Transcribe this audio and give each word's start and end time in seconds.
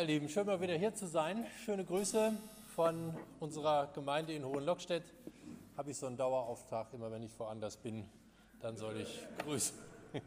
Ihr 0.00 0.06
Lieben, 0.06 0.30
schön 0.30 0.46
mal 0.46 0.58
wieder 0.62 0.76
hier 0.76 0.94
zu 0.94 1.06
sein. 1.06 1.44
Schöne 1.62 1.84
Grüße 1.84 2.32
von 2.74 3.14
unserer 3.38 3.88
Gemeinde 3.88 4.32
in 4.32 4.46
Hohenlockstedt. 4.46 5.04
Habe 5.76 5.90
ich 5.90 5.98
so 5.98 6.06
einen 6.06 6.16
Dauerauftrag, 6.16 6.94
immer 6.94 7.12
wenn 7.12 7.22
ich 7.22 7.38
woanders 7.38 7.76
bin, 7.76 8.08
dann 8.62 8.78
soll 8.78 8.96
ich 9.00 9.26
grüßen. 9.44 9.76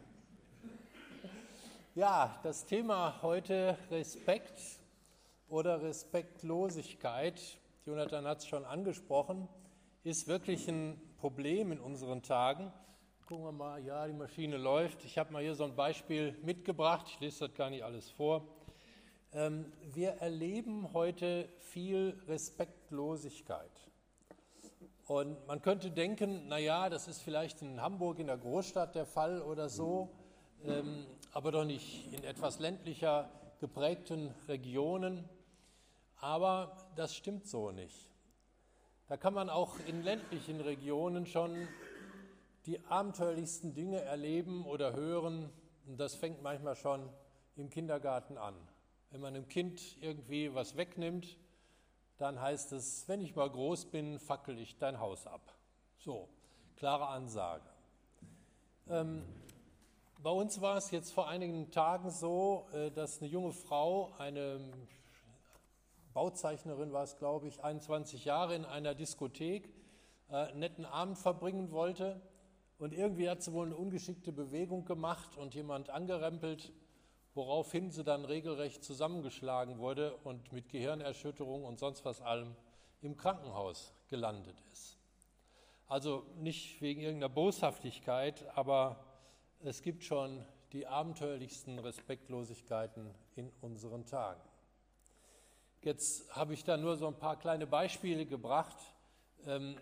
Ja, 1.95 2.39
das 2.43 2.67
Thema 2.67 3.19
heute 3.23 3.75
Respekt 3.89 4.61
oder 5.47 5.81
Respektlosigkeit, 5.81 7.41
Jonathan 7.87 8.25
hat 8.25 8.39
es 8.39 8.47
schon 8.47 8.65
angesprochen, 8.65 9.49
ist 10.03 10.27
wirklich 10.27 10.67
ein 10.67 11.01
Problem 11.17 11.71
in 11.71 11.79
unseren 11.79 12.21
Tagen. 12.21 12.71
Gucken 13.25 13.45
wir 13.45 13.51
mal, 13.51 13.83
ja, 13.83 14.05
die 14.05 14.13
Maschine 14.13 14.57
läuft. 14.57 15.03
Ich 15.03 15.17
habe 15.17 15.33
mal 15.33 15.41
hier 15.41 15.55
so 15.55 15.63
ein 15.63 15.75
Beispiel 15.75 16.37
mitgebracht, 16.43 17.07
ich 17.09 17.19
lese 17.19 17.47
das 17.47 17.57
gar 17.57 17.71
nicht 17.71 17.83
alles 17.83 18.11
vor. 18.11 18.47
Ähm, 19.35 19.73
wir 19.93 20.09
erleben 20.11 20.93
heute 20.93 21.49
viel 21.57 22.15
Respektlosigkeit. 22.27 23.71
Und 25.07 25.47
man 25.47 25.61
könnte 25.61 25.89
denken, 25.89 26.47
naja, 26.47 26.87
das 26.89 27.07
ist 27.07 27.21
vielleicht 27.21 27.63
in 27.63 27.81
Hamburg 27.81 28.19
in 28.19 28.27
der 28.27 28.37
Großstadt 28.37 28.93
der 28.93 29.07
Fall 29.07 29.41
oder 29.41 29.69
so, 29.69 30.09
ähm, 30.65 31.07
aber 31.31 31.51
doch 31.51 31.65
nicht 31.65 32.13
in 32.13 32.23
etwas 32.23 32.59
ländlicher 32.59 33.29
geprägten 33.59 34.35
Regionen. 34.47 35.27
Aber 36.17 36.77
das 36.95 37.15
stimmt 37.15 37.47
so 37.47 37.71
nicht. 37.71 38.11
Da 39.07 39.17
kann 39.17 39.33
man 39.33 39.49
auch 39.49 39.79
in 39.87 40.03
ländlichen 40.03 40.61
Regionen 40.61 41.25
schon 41.25 41.67
die 42.67 42.79
abenteuerlichsten 42.85 43.73
Dinge 43.73 43.99
erleben 43.99 44.65
oder 44.65 44.93
hören. 44.93 45.49
Und 45.87 45.99
das 45.99 46.13
fängt 46.13 46.43
manchmal 46.43 46.75
schon 46.75 47.09
im 47.55 47.71
Kindergarten 47.71 48.37
an. 48.37 48.55
Wenn 49.13 49.21
man 49.21 49.35
einem 49.35 49.47
Kind 49.47 49.95
irgendwie 50.01 50.55
was 50.55 50.75
wegnimmt, 50.75 51.37
dann 52.17 52.41
heißt 52.41 52.71
es, 52.71 53.07
wenn 53.07 53.21
ich 53.21 53.35
mal 53.35 53.47
groß 53.47 53.85
bin, 53.91 54.17
fackel 54.17 54.57
ich 54.57 54.79
dein 54.79 54.99
Haus 54.99 55.27
ab. 55.27 55.53
So, 55.99 56.27
klare 56.77 57.05
Ansage. 57.05 57.69
Ähm, 58.89 59.21
bei 60.17 60.31
uns 60.31 60.61
war 60.61 60.77
es 60.77 60.89
jetzt 60.89 61.11
vor 61.13 61.27
einigen 61.27 61.69
Tagen 61.69 62.09
so, 62.09 62.65
äh, 62.73 62.89
dass 62.89 63.21
eine 63.21 63.29
junge 63.29 63.51
Frau, 63.51 64.13
eine 64.17 64.59
Bauzeichnerin 66.15 66.91
war 66.91 67.03
es, 67.03 67.15
glaube 67.15 67.47
ich, 67.47 67.63
21 67.63 68.25
Jahre 68.25 68.55
in 68.55 68.65
einer 68.65 68.95
Diskothek 68.95 69.69
äh, 70.31 70.37
einen 70.37 70.57
netten 70.57 70.85
Abend 70.85 71.19
verbringen 71.19 71.69
wollte. 71.71 72.19
Und 72.79 72.95
irgendwie 72.95 73.29
hat 73.29 73.43
sie 73.43 73.53
wohl 73.53 73.67
eine 73.67 73.77
ungeschickte 73.77 74.31
Bewegung 74.31 74.85
gemacht 74.85 75.37
und 75.37 75.53
jemand 75.53 75.91
angerempelt 75.91 76.73
woraufhin 77.35 77.91
sie 77.91 78.03
dann 78.03 78.25
regelrecht 78.25 78.83
zusammengeschlagen 78.83 79.79
wurde 79.79 80.15
und 80.17 80.51
mit 80.51 80.69
Gehirnerschütterung 80.69 81.65
und 81.65 81.79
sonst 81.79 82.05
was 82.05 82.21
allem 82.21 82.55
im 83.01 83.17
Krankenhaus 83.17 83.93
gelandet 84.07 84.61
ist. 84.71 84.97
Also 85.87 86.25
nicht 86.37 86.81
wegen 86.81 87.01
irgendeiner 87.01 87.33
Boshaftigkeit, 87.33 88.45
aber 88.55 89.03
es 89.61 89.81
gibt 89.81 90.03
schon 90.03 90.45
die 90.71 90.87
abenteuerlichsten 90.87 91.79
Respektlosigkeiten 91.79 93.13
in 93.35 93.51
unseren 93.61 94.05
Tagen. 94.05 94.41
Jetzt 95.81 96.33
habe 96.35 96.53
ich 96.53 96.63
da 96.63 96.77
nur 96.77 96.95
so 96.95 97.07
ein 97.07 97.17
paar 97.17 97.37
kleine 97.37 97.67
Beispiele 97.67 98.25
gebracht. 98.25 98.77
Ähm, 99.45 99.77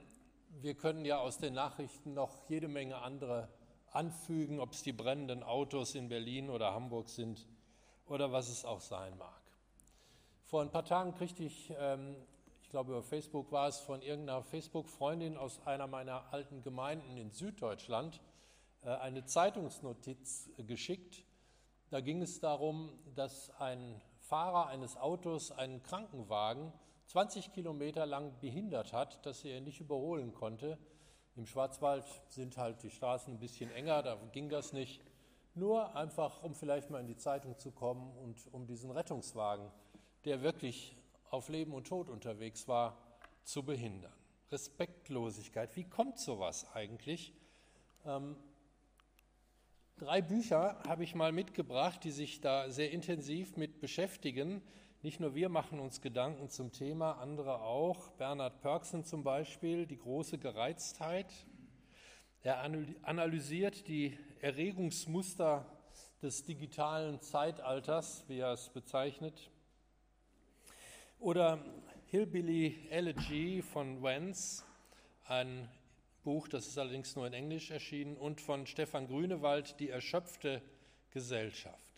wir 0.61 0.73
können 0.73 1.05
ja 1.05 1.19
aus 1.19 1.37
den 1.37 1.53
Nachrichten 1.53 2.13
noch 2.13 2.49
jede 2.49 2.67
Menge 2.67 2.97
andere 2.97 3.47
anfügen, 3.91 4.59
ob 4.59 4.71
es 4.71 4.83
die 4.83 4.93
brennenden 4.93 5.43
Autos 5.43 5.95
in 5.95 6.09
Berlin 6.09 6.49
oder 6.49 6.73
Hamburg 6.73 7.09
sind 7.09 7.45
oder 8.07 8.31
was 8.31 8.49
es 8.49 8.65
auch 8.65 8.81
sein 8.81 9.17
mag. 9.17 9.41
Vor 10.45 10.61
ein 10.61 10.71
paar 10.71 10.85
Tagen 10.85 11.13
kriegte 11.13 11.43
ich, 11.43 11.71
ähm, 11.77 12.15
ich 12.61 12.69
glaube 12.69 12.91
über 12.91 13.03
Facebook 13.03 13.51
war 13.51 13.67
es, 13.67 13.79
von 13.79 14.01
irgendeiner 14.01 14.43
Facebook-Freundin 14.43 15.37
aus 15.37 15.65
einer 15.65 15.87
meiner 15.87 16.33
alten 16.33 16.63
Gemeinden 16.63 17.17
in 17.17 17.31
Süddeutschland 17.31 18.21
äh, 18.83 18.89
eine 18.89 19.25
Zeitungsnotiz 19.25 20.49
geschickt. 20.57 21.23
Da 21.89 22.01
ging 22.01 22.21
es 22.21 22.39
darum, 22.39 22.91
dass 23.15 23.49
ein 23.59 24.01
Fahrer 24.19 24.67
eines 24.67 24.95
Autos 24.97 25.51
einen 25.51 25.83
Krankenwagen 25.83 26.71
20 27.07 27.51
Kilometer 27.51 28.05
lang 28.05 28.33
behindert 28.39 28.93
hat, 28.93 29.25
dass 29.25 29.43
er 29.43 29.57
ihn 29.57 29.65
nicht 29.65 29.81
überholen 29.81 30.33
konnte 30.33 30.77
im 31.41 31.47
Schwarzwald 31.47 32.05
sind 32.29 32.55
halt 32.55 32.83
die 32.83 32.91
Straßen 32.91 33.33
ein 33.33 33.39
bisschen 33.39 33.71
enger, 33.71 34.03
da 34.03 34.15
ging 34.31 34.47
das 34.47 34.73
nicht. 34.73 35.01
Nur 35.55 35.95
einfach, 35.95 36.43
um 36.43 36.53
vielleicht 36.53 36.91
mal 36.91 36.99
in 36.99 37.07
die 37.07 37.17
Zeitung 37.17 37.57
zu 37.57 37.71
kommen 37.71 38.15
und 38.17 38.37
um 38.53 38.67
diesen 38.67 38.91
Rettungswagen, 38.91 39.71
der 40.23 40.43
wirklich 40.43 40.95
auf 41.31 41.49
Leben 41.49 41.73
und 41.73 41.87
Tod 41.87 42.09
unterwegs 42.09 42.67
war, 42.67 42.95
zu 43.43 43.63
behindern. 43.63 44.13
Respektlosigkeit, 44.51 45.75
wie 45.75 45.83
kommt 45.83 46.19
sowas 46.19 46.67
eigentlich? 46.75 47.33
Ähm, 48.05 48.35
drei 49.97 50.21
Bücher 50.21 50.77
habe 50.87 51.03
ich 51.03 51.15
mal 51.15 51.31
mitgebracht, 51.31 52.03
die 52.03 52.11
sich 52.11 52.39
da 52.39 52.69
sehr 52.69 52.91
intensiv 52.91 53.57
mit 53.57 53.79
beschäftigen. 53.79 54.61
Nicht 55.03 55.19
nur 55.19 55.33
wir 55.33 55.49
machen 55.49 55.79
uns 55.79 55.99
Gedanken 55.99 56.49
zum 56.49 56.71
Thema, 56.71 57.13
andere 57.13 57.61
auch. 57.61 58.11
Bernhard 58.11 58.61
Pörksen 58.61 59.03
zum 59.03 59.23
Beispiel, 59.23 59.87
die 59.87 59.97
große 59.97 60.37
Gereiztheit. 60.37 61.25
Er 62.43 62.61
analysiert 62.61 63.87
die 63.87 64.15
Erregungsmuster 64.41 65.65
des 66.21 66.43
digitalen 66.43 67.19
Zeitalters, 67.19 68.25
wie 68.27 68.37
er 68.37 68.53
es 68.53 68.69
bezeichnet. 68.69 69.49
Oder 71.17 71.65
Hillbilly 72.05 72.87
Elegy 72.91 73.63
von 73.63 74.03
Wentz, 74.03 74.63
ein 75.25 75.67
Buch, 76.23 76.47
das 76.47 76.67
ist 76.67 76.77
allerdings 76.77 77.15
nur 77.15 77.25
in 77.25 77.33
Englisch 77.33 77.71
erschienen, 77.71 78.17
und 78.17 78.39
von 78.39 78.67
Stefan 78.67 79.07
Grünewald, 79.07 79.79
Die 79.79 79.89
erschöpfte 79.89 80.61
Gesellschaft. 81.09 81.90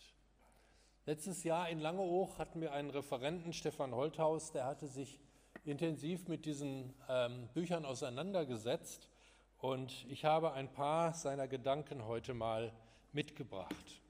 Letztes 1.06 1.44
Jahr 1.44 1.68
in 1.68 1.80
Langeoog 1.80 2.38
hatten 2.38 2.62
wir 2.62 2.72
einen 2.72 2.88
Referenten, 2.88 3.52
Stefan 3.52 3.94
Holthaus, 3.94 4.52
der 4.52 4.64
hatte 4.64 4.86
sich 4.86 5.20
intensiv 5.66 6.28
mit 6.28 6.46
diesen 6.46 6.94
ähm, 7.10 7.46
Büchern 7.52 7.84
auseinandergesetzt 7.84 9.10
und 9.58 10.06
ich 10.08 10.24
habe 10.24 10.54
ein 10.54 10.72
paar 10.72 11.12
seiner 11.12 11.46
Gedanken 11.46 12.06
heute 12.06 12.32
mal 12.32 12.72
mitgebracht. 13.12 14.00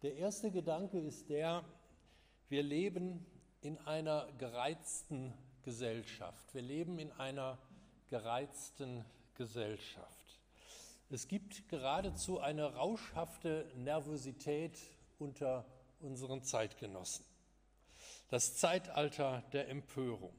Der 0.00 0.16
erste 0.16 0.50
Gedanke 0.50 0.98
ist 0.98 1.28
der, 1.28 1.62
wir 2.48 2.62
leben 2.62 3.26
in 3.60 3.76
einer 3.86 4.26
gereizten 4.38 5.34
Gesellschaft. 5.64 6.54
Wir 6.54 6.62
leben 6.62 6.98
in 6.98 7.12
einer 7.12 7.58
gereizten 8.08 9.04
Gesellschaft. 9.34 10.40
Es 11.10 11.28
gibt 11.28 11.68
geradezu 11.68 12.40
eine 12.40 12.74
rauschhafte 12.74 13.70
Nervosität 13.76 14.78
unter 15.18 15.66
unseren 16.00 16.42
Zeitgenossen. 16.42 17.24
Das 18.28 18.56
Zeitalter 18.56 19.42
der 19.52 19.68
Empörung. 19.68 20.34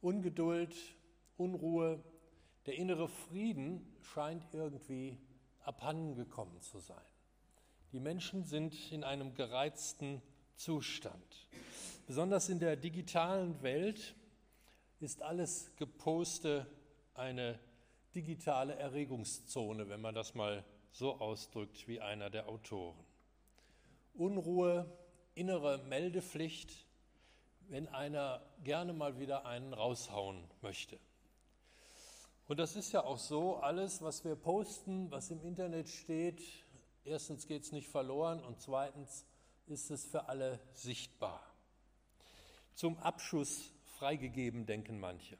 Ungeduld, 0.00 0.74
Unruhe, 1.36 2.02
der 2.66 2.76
innere 2.76 3.08
Frieden 3.08 3.96
scheint 4.02 4.42
irgendwie 4.52 5.18
abhandengekommen 5.62 6.60
zu 6.60 6.78
sein. 6.78 7.04
Die 7.92 8.00
Menschen 8.00 8.44
sind 8.44 8.92
in 8.92 9.04
einem 9.04 9.34
gereizten 9.34 10.20
Zustand. 10.56 11.48
Besonders 12.06 12.48
in 12.48 12.58
der 12.58 12.76
digitalen 12.76 13.62
Welt 13.62 14.14
ist 15.00 15.22
alles 15.22 15.70
Geposte 15.76 16.66
eine 17.14 17.58
digitale 18.14 18.74
Erregungszone, 18.76 19.88
wenn 19.88 20.00
man 20.00 20.14
das 20.14 20.34
mal 20.34 20.64
so 20.90 21.20
ausdrückt 21.20 21.88
wie 21.88 22.00
einer 22.00 22.30
der 22.30 22.48
Autoren. 22.48 23.04
Unruhe, 24.14 24.86
innere 25.34 25.78
Meldepflicht, 25.84 26.86
wenn 27.68 27.88
einer 27.88 28.42
gerne 28.62 28.92
mal 28.92 29.18
wieder 29.18 29.46
einen 29.46 29.72
raushauen 29.72 30.44
möchte. 30.62 30.98
Und 32.46 32.58
das 32.58 32.76
ist 32.76 32.92
ja 32.92 33.04
auch 33.04 33.18
so, 33.18 33.56
alles, 33.56 34.02
was 34.02 34.24
wir 34.24 34.36
posten, 34.36 35.10
was 35.10 35.30
im 35.30 35.40
Internet 35.40 35.88
steht, 35.88 36.42
erstens 37.04 37.46
geht 37.46 37.62
es 37.62 37.72
nicht 37.72 37.88
verloren 37.88 38.42
und 38.44 38.60
zweitens 38.60 39.24
ist 39.66 39.90
es 39.90 40.04
für 40.04 40.28
alle 40.28 40.60
sichtbar. 40.72 41.42
Zum 42.74 42.98
Abschuss 42.98 43.72
freigegeben, 43.98 44.66
denken 44.66 45.00
manche. 45.00 45.38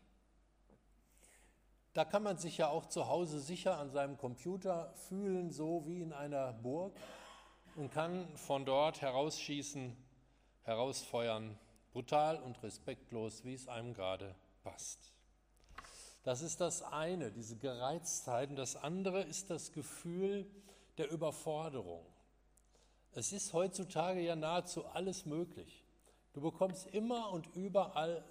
Da 1.92 2.04
kann 2.04 2.22
man 2.22 2.38
sich 2.38 2.58
ja 2.58 2.68
auch 2.68 2.86
zu 2.86 3.06
Hause 3.06 3.38
sicher 3.38 3.78
an 3.78 3.90
seinem 3.90 4.16
Computer 4.16 4.92
fühlen, 5.08 5.50
so 5.50 5.86
wie 5.86 6.00
in 6.00 6.12
einer 6.12 6.52
Burg 6.54 6.98
und 7.76 7.92
kann 7.92 8.28
von 8.36 8.64
dort 8.64 9.00
herausschießen, 9.00 9.96
herausfeuern, 10.62 11.58
brutal 11.92 12.40
und 12.40 12.62
respektlos, 12.62 13.44
wie 13.44 13.54
es 13.54 13.68
einem 13.68 13.94
gerade 13.94 14.34
passt. 14.62 15.12
Das 16.24 16.40
ist 16.40 16.60
das 16.60 16.82
eine, 16.82 17.30
diese 17.30 17.56
Gereiztheit. 17.56 18.50
Und 18.50 18.56
das 18.56 18.76
andere 18.76 19.22
ist 19.22 19.50
das 19.50 19.72
Gefühl 19.72 20.50
der 20.96 21.10
Überforderung. 21.10 22.04
Es 23.12 23.32
ist 23.32 23.52
heutzutage 23.52 24.20
ja 24.20 24.34
nahezu 24.34 24.86
alles 24.86 25.26
möglich. 25.26 25.84
Du 26.32 26.40
bekommst 26.40 26.86
immer 26.88 27.30
und 27.30 27.46
überall 27.54 28.24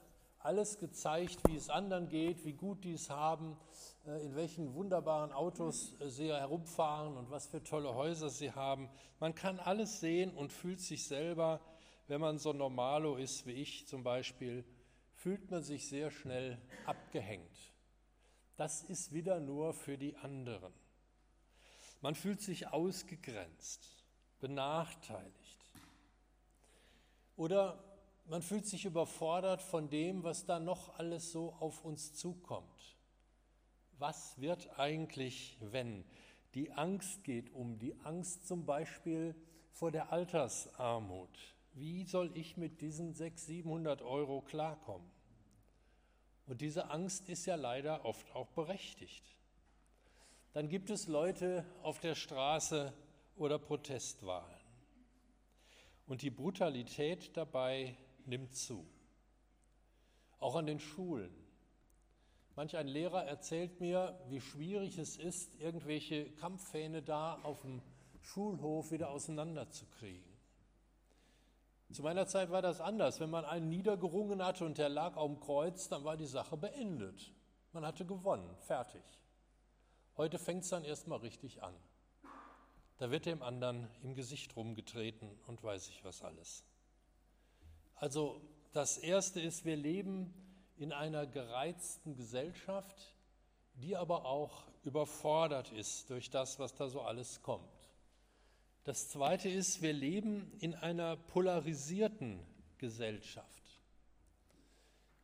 alles 0.43 0.77
gezeigt, 0.77 1.39
wie 1.47 1.55
es 1.55 1.69
anderen 1.69 2.09
geht, 2.09 2.43
wie 2.43 2.53
gut 2.53 2.83
die 2.83 2.93
es 2.93 3.09
haben, 3.09 3.57
äh, 4.05 4.25
in 4.25 4.35
welchen 4.35 4.73
wunderbaren 4.75 5.31
Autos 5.31 5.99
äh, 6.01 6.09
sie 6.09 6.27
herumfahren 6.27 7.15
und 7.15 7.31
was 7.31 7.47
für 7.47 7.63
tolle 7.63 7.95
Häuser 7.95 8.29
sie 8.29 8.51
haben. 8.51 8.89
Man 9.19 9.33
kann 9.33 9.59
alles 9.59 10.01
sehen 10.01 10.31
und 10.35 10.51
fühlt 10.51 10.81
sich 10.81 11.07
selber, 11.07 11.61
wenn 12.07 12.19
man 12.19 12.37
so 12.37 12.51
normalo 12.51 13.15
ist 13.15 13.45
wie 13.45 13.53
ich 13.53 13.87
zum 13.87 14.03
Beispiel, 14.03 14.65
fühlt 15.13 15.49
man 15.49 15.63
sich 15.63 15.87
sehr 15.87 16.11
schnell 16.11 16.61
abgehängt. 16.85 17.73
Das 18.57 18.83
ist 18.83 19.13
wieder 19.13 19.39
nur 19.39 19.73
für 19.73 19.97
die 19.97 20.17
anderen. 20.17 20.73
Man 22.01 22.15
fühlt 22.15 22.41
sich 22.41 22.67
ausgegrenzt, 22.67 24.03
benachteiligt. 24.41 25.31
Oder 27.37 27.81
man 28.25 28.41
fühlt 28.41 28.65
sich 28.65 28.85
überfordert 28.85 29.61
von 29.61 29.89
dem, 29.89 30.23
was 30.23 30.45
da 30.45 30.59
noch 30.59 30.97
alles 30.97 31.31
so 31.31 31.53
auf 31.59 31.83
uns 31.83 32.13
zukommt. 32.13 32.97
Was 33.99 34.39
wird 34.39 34.79
eigentlich, 34.79 35.57
wenn? 35.61 36.05
Die 36.53 36.71
Angst 36.71 37.23
geht 37.23 37.53
um, 37.53 37.79
die 37.79 37.95
Angst 38.03 38.47
zum 38.47 38.65
Beispiel 38.65 39.35
vor 39.71 39.91
der 39.91 40.11
Altersarmut. 40.11 41.37
Wie 41.73 42.03
soll 42.03 42.31
ich 42.35 42.57
mit 42.57 42.81
diesen 42.81 43.13
600, 43.13 43.39
700 43.39 44.01
Euro 44.03 44.41
klarkommen? 44.41 45.09
Und 46.45 46.61
diese 46.61 46.89
Angst 46.91 47.29
ist 47.29 47.45
ja 47.45 47.55
leider 47.55 48.05
oft 48.05 48.35
auch 48.35 48.49
berechtigt. 48.49 49.23
Dann 50.51 50.69
gibt 50.69 50.89
es 50.89 51.07
Leute 51.07 51.65
auf 51.81 51.99
der 51.99 52.13
Straße 52.13 52.93
oder 53.35 53.57
Protestwahlen. 53.57 54.61
Und 56.05 56.21
die 56.21 56.29
Brutalität 56.29 57.35
dabei 57.35 57.97
nimmt 58.27 58.55
zu. 58.55 58.85
Auch 60.39 60.55
an 60.55 60.65
den 60.65 60.79
Schulen. 60.79 61.33
Manch 62.55 62.77
ein 62.77 62.87
Lehrer 62.87 63.25
erzählt 63.25 63.79
mir, 63.79 64.19
wie 64.27 64.41
schwierig 64.41 64.97
es 64.97 65.17
ist, 65.17 65.59
irgendwelche 65.59 66.29
Kampffähne 66.33 67.01
da 67.01 67.39
auf 67.43 67.61
dem 67.61 67.81
Schulhof 68.21 68.91
wieder 68.91 69.09
auseinanderzukriegen. 69.09 70.31
Zu 71.91 72.01
meiner 72.01 72.25
Zeit 72.25 72.49
war 72.49 72.61
das 72.61 72.81
anders. 72.81 73.19
Wenn 73.19 73.29
man 73.29 73.45
einen 73.45 73.69
niedergerungen 73.69 74.43
hatte 74.43 74.65
und 74.65 74.77
der 74.77 74.89
lag 74.89 75.15
auf 75.15 75.27
dem 75.27 75.39
Kreuz, 75.39 75.89
dann 75.89 76.03
war 76.03 76.17
die 76.17 76.25
Sache 76.25 76.57
beendet. 76.57 77.31
Man 77.71 77.85
hatte 77.85 78.05
gewonnen, 78.05 78.55
fertig. 78.57 79.03
Heute 80.17 80.39
fängt 80.39 80.63
es 80.63 80.69
dann 80.69 80.83
erstmal 80.83 81.19
richtig 81.19 81.61
an. 81.61 81.75
Da 82.97 83.11
wird 83.11 83.25
dem 83.25 83.41
anderen 83.41 83.89
im 84.03 84.13
Gesicht 84.13 84.55
rumgetreten 84.55 85.29
und 85.47 85.63
weiß 85.63 85.89
ich 85.89 86.03
was 86.03 86.23
alles. 86.23 86.63
Also 88.03 88.41
das 88.73 88.97
Erste 88.97 89.39
ist, 89.39 89.63
wir 89.63 89.77
leben 89.77 90.33
in 90.75 90.91
einer 90.91 91.25
gereizten 91.25 92.17
Gesellschaft, 92.17 93.15
die 93.75 93.95
aber 93.95 94.25
auch 94.25 94.67
überfordert 94.83 95.71
ist 95.71 96.09
durch 96.09 96.29
das, 96.29 96.59
was 96.59 96.75
da 96.75 96.89
so 96.89 96.99
alles 96.99 97.41
kommt. 97.43 97.63
Das 98.83 99.07
Zweite 99.07 99.47
ist, 99.47 99.81
wir 99.81 99.93
leben 99.93 100.51
in 100.59 100.75
einer 100.75 101.15
polarisierten 101.15 102.45
Gesellschaft. 102.77 103.79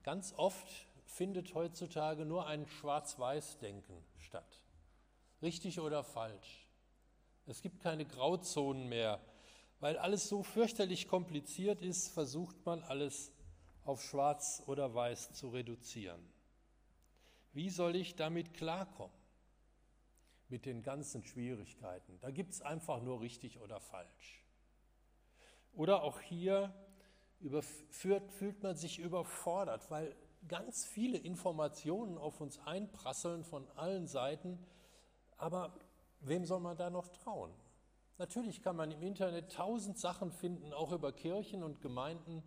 Ganz 0.03 0.33
oft 0.37 0.87
findet 1.03 1.53
heutzutage 1.55 2.23
nur 2.23 2.47
ein 2.47 2.65
Schwarz-Weiß-Denken 2.65 4.05
statt. 4.19 4.63
Richtig 5.41 5.81
oder 5.81 6.05
falsch. 6.05 6.65
Es 7.45 7.61
gibt 7.61 7.81
keine 7.81 8.05
Grauzonen 8.05 8.87
mehr 8.87 9.19
weil 9.79 9.97
alles 9.97 10.27
so 10.27 10.43
fürchterlich 10.43 11.07
kompliziert 11.07 11.81
ist, 11.81 12.09
versucht 12.09 12.65
man 12.65 12.83
alles 12.83 13.31
auf 13.85 14.03
schwarz 14.03 14.61
oder 14.67 14.93
weiß 14.93 15.33
zu 15.33 15.49
reduzieren. 15.49 16.21
Wie 17.53 17.69
soll 17.69 17.95
ich 17.95 18.15
damit 18.15 18.53
klarkommen? 18.53 19.17
Mit 20.49 20.65
den 20.65 20.81
ganzen 20.81 21.23
Schwierigkeiten. 21.23 22.17
Da 22.21 22.31
gibt 22.31 22.53
es 22.53 22.61
einfach 22.61 23.01
nur 23.01 23.21
richtig 23.21 23.59
oder 23.59 23.79
falsch. 23.79 24.43
Oder 25.73 26.03
auch 26.03 26.19
hier 26.19 26.73
überführt, 27.39 28.31
fühlt 28.31 28.63
man 28.63 28.75
sich 28.75 28.99
überfordert, 28.99 29.89
weil 29.91 30.15
ganz 30.47 30.85
viele 30.85 31.17
Informationen 31.17 32.17
auf 32.17 32.41
uns 32.41 32.59
einprasseln 32.59 33.43
von 33.43 33.67
allen 33.75 34.07
Seiten. 34.07 34.59
Aber 35.37 35.73
wem 36.21 36.45
soll 36.45 36.59
man 36.59 36.77
da 36.77 36.89
noch 36.89 37.07
trauen? 37.07 37.53
Natürlich 38.19 38.62
kann 38.62 38.75
man 38.75 38.92
im 38.92 39.01
Internet 39.01 39.54
tausend 39.54 39.98
Sachen 39.98 40.33
finden, 40.33 40.74
auch 40.74 40.92
über 40.92 41.13
Kirchen 41.13 41.63
und 41.63 41.80
Gemeinden. 41.80 42.44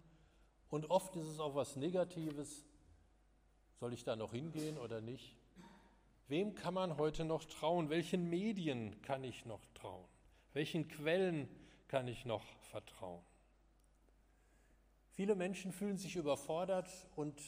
Und 0.68 0.90
oft 0.90 1.16
ist 1.16 1.26
es 1.26 1.40
auch 1.40 1.54
was 1.54 1.76
Negatives. 1.76 2.66
Soll 3.80 3.94
ich 3.94 4.04
da 4.04 4.14
noch 4.14 4.32
hingehen 4.32 4.76
oder 4.76 5.00
nicht? 5.00 5.34
Wem 6.28 6.54
kann 6.54 6.74
man 6.74 6.98
heute 6.98 7.24
noch 7.24 7.46
trauen? 7.46 7.88
Welchen 7.88 8.28
Medien 8.28 9.00
kann 9.00 9.24
ich 9.24 9.46
noch 9.46 9.64
trauen? 9.72 10.04
Welchen 10.52 10.88
Quellen 10.88 11.48
kann 11.88 12.06
ich 12.06 12.26
noch 12.26 12.44
vertrauen? 12.70 13.24
Viele 15.14 15.34
Menschen 15.34 15.72
fühlen 15.72 15.96
sich 15.96 16.16
überfordert 16.16 16.90
und 17.16 17.40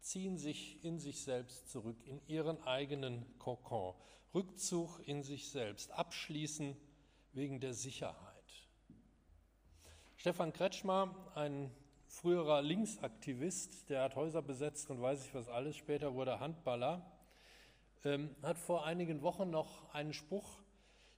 ziehen 0.00 0.36
sich 0.36 0.84
in 0.84 0.98
sich 0.98 1.22
selbst 1.22 1.70
zurück, 1.70 2.04
in 2.06 2.20
ihren 2.26 2.60
eigenen 2.64 3.38
Kokon. 3.38 3.94
Rückzug 4.34 4.98
in 5.06 5.22
sich 5.22 5.48
selbst, 5.50 5.92
abschließen 5.92 6.76
wegen 7.32 7.60
der 7.60 7.74
Sicherheit. 7.74 8.34
Stefan 10.16 10.52
Kretschmer, 10.52 11.14
ein 11.34 11.70
früherer 12.08 12.62
Linksaktivist, 12.62 13.88
der 13.90 14.02
hat 14.02 14.16
Häuser 14.16 14.42
besetzt 14.42 14.90
und 14.90 15.00
weiß 15.00 15.26
ich 15.26 15.34
was 15.34 15.48
alles, 15.48 15.76
später 15.76 16.14
wurde 16.14 16.40
Handballer, 16.40 17.08
ähm, 18.04 18.34
hat 18.42 18.58
vor 18.58 18.84
einigen 18.84 19.22
Wochen 19.22 19.50
noch 19.50 19.92
einen 19.94 20.12
Spruch, 20.12 20.58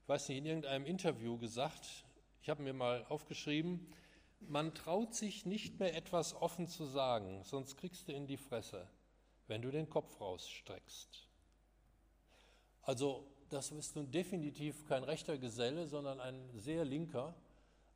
ich 0.03 0.09
weiß 0.09 0.29
nicht, 0.29 0.39
in 0.39 0.45
irgendeinem 0.45 0.85
Interview 0.85 1.37
gesagt, 1.37 2.05
ich 2.41 2.49
habe 2.49 2.61
mir 2.61 2.73
mal 2.73 3.05
aufgeschrieben, 3.09 3.87
man 4.39 4.73
traut 4.73 5.13
sich 5.13 5.45
nicht 5.45 5.79
mehr 5.79 5.95
etwas 5.95 6.33
offen 6.35 6.67
zu 6.67 6.85
sagen, 6.85 7.43
sonst 7.43 7.77
kriegst 7.77 8.07
du 8.07 8.11
in 8.11 8.27
die 8.27 8.37
Fresse, 8.37 8.87
wenn 9.47 9.61
du 9.61 9.71
den 9.71 9.89
Kopf 9.89 10.19
rausstreckst. 10.19 11.27
Also 12.81 13.30
das 13.51 13.71
ist 13.71 13.95
nun 13.95 14.09
definitiv 14.09 14.85
kein 14.87 15.03
rechter 15.03 15.37
Geselle, 15.37 15.87
sondern 15.87 16.19
ein 16.19 16.49
sehr 16.55 16.85
linker. 16.85 17.35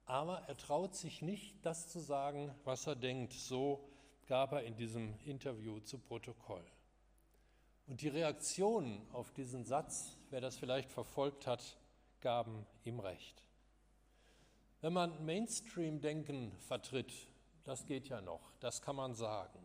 Aber 0.05 0.39
er 0.47 0.57
traut 0.57 0.95
sich 0.95 1.21
nicht, 1.21 1.55
das 1.65 1.87
zu 1.87 1.99
sagen, 1.99 2.53
was 2.63 2.85
er 2.85 2.95
denkt. 2.95 3.33
So 3.33 3.87
gab 4.27 4.51
er 4.51 4.63
in 4.63 4.75
diesem 4.75 5.17
Interview 5.25 5.79
zu 5.79 5.97
Protokoll. 5.97 6.63
Und 7.87 8.01
die 8.01 8.07
Reaktionen 8.07 9.01
auf 9.11 9.31
diesen 9.31 9.63
Satz, 9.65 10.17
wer 10.29 10.41
das 10.41 10.57
vielleicht 10.57 10.91
verfolgt 10.91 11.47
hat, 11.47 11.77
gaben 12.19 12.65
ihm 12.83 12.99
recht. 12.99 13.43
Wenn 14.81 14.93
man 14.93 15.25
Mainstream-Denken 15.25 16.51
vertritt, 16.59 17.13
das 17.63 17.85
geht 17.85 18.07
ja 18.07 18.21
noch, 18.21 18.51
das 18.59 18.81
kann 18.81 18.95
man 18.95 19.13
sagen. 19.15 19.59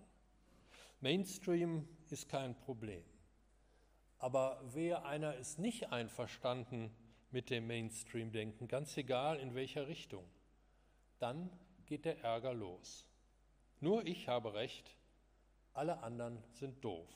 Mainstream 1.00 1.88
ist 2.10 2.28
kein 2.28 2.54
Problem. 2.54 3.04
Aber 4.20 4.60
wer 4.74 5.06
einer 5.06 5.34
ist 5.36 5.58
nicht 5.58 5.92
einverstanden 5.92 6.94
mit 7.30 7.48
dem 7.48 7.66
Mainstream-Denken, 7.66 8.68
ganz 8.68 8.94
egal 8.98 9.40
in 9.40 9.54
welcher 9.54 9.88
Richtung, 9.88 10.24
dann 11.18 11.50
geht 11.86 12.04
der 12.04 12.22
Ärger 12.22 12.52
los. 12.52 13.06
Nur 13.80 14.06
ich 14.06 14.28
habe 14.28 14.52
recht, 14.52 14.94
alle 15.72 16.02
anderen 16.02 16.42
sind 16.52 16.84
doof. 16.84 17.08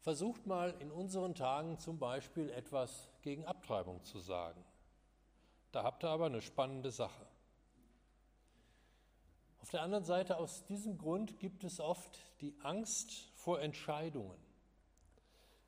Versucht 0.00 0.46
mal 0.46 0.76
in 0.78 0.92
unseren 0.92 1.34
Tagen 1.34 1.80
zum 1.80 1.98
Beispiel 1.98 2.48
etwas 2.50 3.10
gegen 3.22 3.44
Abtreibung 3.46 4.04
zu 4.04 4.20
sagen. 4.20 4.64
Da 5.72 5.82
habt 5.82 6.04
ihr 6.04 6.10
aber 6.10 6.26
eine 6.26 6.40
spannende 6.40 6.92
Sache. 6.92 7.26
Auf 9.60 9.70
der 9.70 9.82
anderen 9.82 10.04
Seite, 10.04 10.36
aus 10.36 10.64
diesem 10.66 10.96
Grund 10.96 11.40
gibt 11.40 11.64
es 11.64 11.80
oft 11.80 12.16
die 12.40 12.56
Angst 12.62 13.32
vor 13.34 13.60
Entscheidungen. 13.60 14.45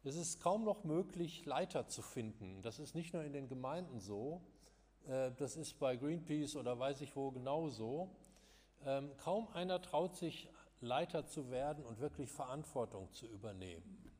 Es 0.08 0.16
ist 0.16 0.40
kaum 0.40 0.64
noch 0.64 0.84
möglich, 0.84 1.44
Leiter 1.44 1.86
zu 1.86 2.00
finden. 2.00 2.62
Das 2.62 2.78
ist 2.78 2.94
nicht 2.94 3.12
nur 3.12 3.24
in 3.24 3.34
den 3.34 3.46
Gemeinden 3.46 4.00
so, 4.00 4.40
äh, 5.06 5.32
das 5.32 5.54
ist 5.54 5.78
bei 5.78 5.96
Greenpeace 5.96 6.56
oder 6.56 6.78
weiß 6.78 7.02
ich 7.02 7.14
wo 7.14 7.30
genauso. 7.30 8.16
Ähm, 8.86 9.10
kaum 9.18 9.48
einer 9.48 9.82
traut 9.82 10.16
sich, 10.16 10.48
Leiter 10.80 11.26
zu 11.26 11.50
werden 11.50 11.84
und 11.84 12.00
wirklich 12.00 12.30
Verantwortung 12.30 13.12
zu 13.12 13.26
übernehmen, 13.26 14.10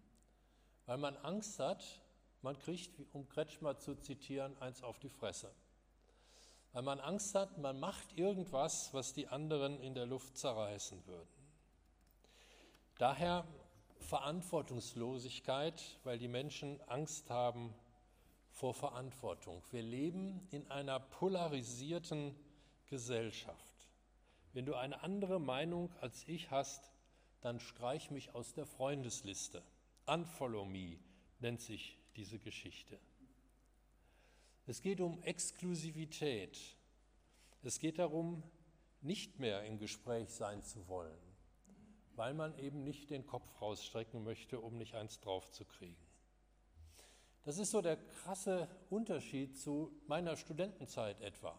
weil 0.84 0.98
man 0.98 1.16
Angst 1.18 1.58
hat, 1.58 2.02
man 2.42 2.58
kriegt, 2.58 3.00
um 3.14 3.26
Kretschmer 3.26 3.78
zu 3.78 3.94
zitieren, 3.94 4.60
eins 4.60 4.82
auf 4.82 4.98
die 4.98 5.08
Fresse. 5.08 5.50
Weil 6.72 6.82
man 6.82 7.00
Angst 7.00 7.34
hat, 7.34 7.56
man 7.56 7.80
macht 7.80 8.12
irgendwas, 8.18 8.92
was 8.92 9.14
die 9.14 9.28
anderen 9.28 9.80
in 9.80 9.94
der 9.94 10.04
Luft 10.04 10.36
zerreißen 10.36 11.06
würden. 11.06 11.28
Daher 12.98 13.46
Verantwortungslosigkeit, 14.00 15.98
weil 16.04 16.18
die 16.18 16.28
Menschen 16.28 16.80
Angst 16.88 17.30
haben 17.30 17.74
vor 18.50 18.74
Verantwortung. 18.74 19.62
Wir 19.70 19.82
leben 19.82 20.46
in 20.50 20.70
einer 20.70 20.98
polarisierten 20.98 22.34
Gesellschaft. 22.86 23.74
Wenn 24.52 24.66
du 24.66 24.74
eine 24.74 25.02
andere 25.02 25.38
Meinung 25.38 25.92
als 26.00 26.26
ich 26.26 26.50
hast, 26.50 26.90
dann 27.40 27.60
streich 27.60 28.10
mich 28.10 28.34
aus 28.34 28.54
der 28.54 28.66
Freundesliste. 28.66 29.62
Unfollow 30.06 30.64
me 30.64 30.98
nennt 31.38 31.60
sich 31.60 31.98
diese 32.16 32.38
Geschichte. 32.38 32.98
Es 34.66 34.82
geht 34.82 35.00
um 35.00 35.22
Exklusivität. 35.22 36.58
Es 37.62 37.78
geht 37.78 37.98
darum, 37.98 38.42
nicht 39.00 39.38
mehr 39.38 39.64
im 39.64 39.78
Gespräch 39.78 40.30
sein 40.30 40.62
zu 40.64 40.88
wollen, 40.88 41.27
weil 42.18 42.34
man 42.34 42.58
eben 42.58 42.82
nicht 42.82 43.10
den 43.10 43.26
Kopf 43.26 43.48
rausstrecken 43.62 44.24
möchte, 44.24 44.60
um 44.60 44.76
nicht 44.76 44.96
eins 44.96 45.20
draufzukriegen. 45.20 45.96
Das 47.44 47.58
ist 47.58 47.70
so 47.70 47.80
der 47.80 47.96
krasse 47.96 48.68
Unterschied 48.90 49.56
zu 49.56 49.92
meiner 50.08 50.36
Studentenzeit 50.36 51.20
etwa. 51.20 51.56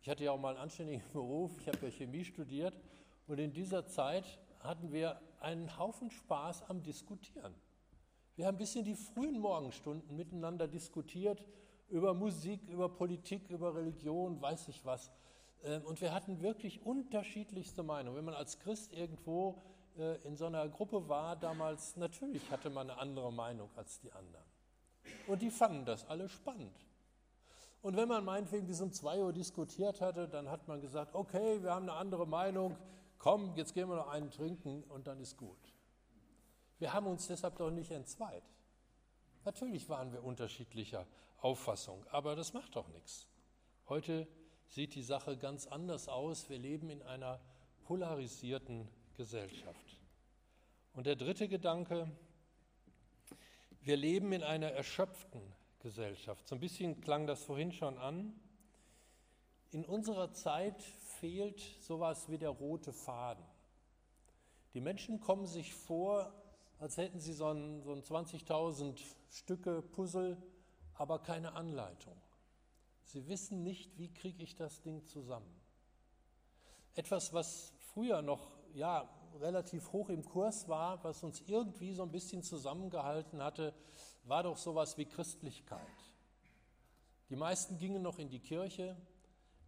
Ich 0.00 0.08
hatte 0.08 0.24
ja 0.24 0.32
auch 0.32 0.40
mal 0.40 0.54
einen 0.54 0.58
anständigen 0.58 1.02
Beruf, 1.12 1.52
ich 1.60 1.68
habe 1.68 1.86
ja 1.86 1.90
Chemie 1.90 2.24
studiert 2.24 2.74
und 3.26 3.38
in 3.38 3.52
dieser 3.52 3.86
Zeit 3.86 4.38
hatten 4.60 4.90
wir 4.90 5.20
einen 5.38 5.78
Haufen 5.78 6.10
Spaß 6.10 6.62
am 6.70 6.82
Diskutieren. 6.82 7.54
Wir 8.36 8.46
haben 8.46 8.56
bis 8.56 8.74
in 8.74 8.86
die 8.86 8.96
frühen 8.96 9.38
Morgenstunden 9.38 10.16
miteinander 10.16 10.66
diskutiert 10.66 11.44
über 11.90 12.14
Musik, 12.14 12.66
über 12.68 12.88
Politik, 12.88 13.50
über 13.50 13.74
Religion, 13.74 14.40
weiß 14.40 14.68
ich 14.68 14.82
was. 14.86 15.12
Ähm, 15.64 15.84
und 15.84 16.00
wir 16.00 16.12
hatten 16.12 16.40
wirklich 16.40 16.84
unterschiedlichste 16.84 17.82
Meinungen. 17.82 18.16
Wenn 18.16 18.24
man 18.24 18.34
als 18.34 18.58
Christ 18.58 18.92
irgendwo 18.92 19.62
äh, 19.98 20.16
in 20.26 20.36
so 20.36 20.46
einer 20.46 20.68
Gruppe 20.68 21.08
war 21.08 21.36
damals, 21.36 21.96
natürlich 21.96 22.50
hatte 22.50 22.70
man 22.70 22.90
eine 22.90 22.98
andere 23.00 23.32
Meinung 23.32 23.70
als 23.76 24.00
die 24.00 24.12
anderen. 24.12 24.44
Und 25.26 25.42
die 25.42 25.50
fanden 25.50 25.84
das 25.84 26.06
alle 26.06 26.28
spannend. 26.28 26.76
Und 27.80 27.96
wenn 27.96 28.08
man 28.08 28.24
meinetwegen 28.24 28.66
bis 28.66 28.80
um 28.80 28.92
2 28.92 29.22
Uhr 29.22 29.32
diskutiert 29.32 30.00
hatte, 30.00 30.28
dann 30.28 30.50
hat 30.50 30.66
man 30.66 30.80
gesagt, 30.80 31.14
okay, 31.14 31.62
wir 31.62 31.74
haben 31.74 31.88
eine 31.88 31.98
andere 31.98 32.26
Meinung, 32.26 32.76
komm, 33.18 33.54
jetzt 33.54 33.74
gehen 33.74 33.88
wir 33.88 33.96
noch 33.96 34.08
einen 34.08 34.30
trinken 34.30 34.82
und 34.84 35.06
dann 35.06 35.20
ist 35.20 35.36
gut. 35.36 35.58
Wir 36.78 36.92
haben 36.92 37.06
uns 37.06 37.26
deshalb 37.26 37.56
doch 37.56 37.70
nicht 37.70 37.90
entzweit. 37.90 38.42
Natürlich 39.44 39.88
waren 39.88 40.12
wir 40.12 40.24
unterschiedlicher 40.24 41.06
Auffassung, 41.38 42.04
aber 42.10 42.36
das 42.36 42.52
macht 42.52 42.76
doch 42.76 42.88
nichts. 42.88 43.28
Heute 43.88 44.26
sieht 44.68 44.94
die 44.94 45.02
Sache 45.02 45.36
ganz 45.36 45.66
anders 45.66 46.08
aus. 46.08 46.48
Wir 46.48 46.58
leben 46.58 46.90
in 46.90 47.02
einer 47.02 47.40
polarisierten 47.84 48.88
Gesellschaft. 49.16 50.00
Und 50.94 51.06
der 51.06 51.16
dritte 51.16 51.48
Gedanke, 51.48 52.10
wir 53.80 53.96
leben 53.96 54.32
in 54.32 54.42
einer 54.42 54.70
erschöpften 54.70 55.42
Gesellschaft. 55.80 56.46
So 56.46 56.54
ein 56.54 56.60
bisschen 56.60 57.00
klang 57.00 57.26
das 57.26 57.42
vorhin 57.44 57.72
schon 57.72 57.98
an. 57.98 58.38
In 59.70 59.84
unserer 59.84 60.32
Zeit 60.32 60.82
fehlt 61.20 61.60
sowas 61.80 62.28
wie 62.28 62.38
der 62.38 62.50
rote 62.50 62.92
Faden. 62.92 63.44
Die 64.74 64.80
Menschen 64.80 65.20
kommen 65.20 65.46
sich 65.46 65.74
vor, 65.74 66.32
als 66.78 66.96
hätten 66.96 67.20
sie 67.20 67.32
so 67.32 67.48
ein, 67.48 67.82
so 67.82 67.92
ein 67.92 68.02
20.000 68.02 69.00
Stücke 69.30 69.82
Puzzle, 69.82 70.36
aber 70.94 71.18
keine 71.20 71.52
Anleitung. 71.52 72.16
Sie 73.08 73.26
wissen 73.26 73.62
nicht, 73.62 73.98
wie 73.98 74.12
kriege 74.12 74.42
ich 74.42 74.54
das 74.54 74.82
Ding 74.82 75.02
zusammen. 75.06 75.50
Etwas, 76.94 77.32
was 77.32 77.72
früher 77.94 78.20
noch 78.20 78.50
ja, 78.74 79.08
relativ 79.40 79.92
hoch 79.92 80.10
im 80.10 80.26
Kurs 80.26 80.68
war, 80.68 81.02
was 81.04 81.22
uns 81.22 81.42
irgendwie 81.46 81.94
so 81.94 82.02
ein 82.02 82.12
bisschen 82.12 82.42
zusammengehalten 82.42 83.42
hatte, 83.42 83.72
war 84.24 84.42
doch 84.42 84.58
sowas 84.58 84.98
wie 84.98 85.06
Christlichkeit. 85.06 85.80
Die 87.30 87.36
meisten 87.36 87.78
gingen 87.78 88.02
noch 88.02 88.18
in 88.18 88.28
die 88.28 88.40
Kirche. 88.40 88.94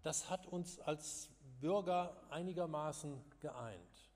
Das 0.03 0.29
hat 0.29 0.47
uns 0.47 0.79
als 0.79 1.31
Bürger 1.63 2.15
einigermaßen 2.29 3.25
geeint. 3.41 4.11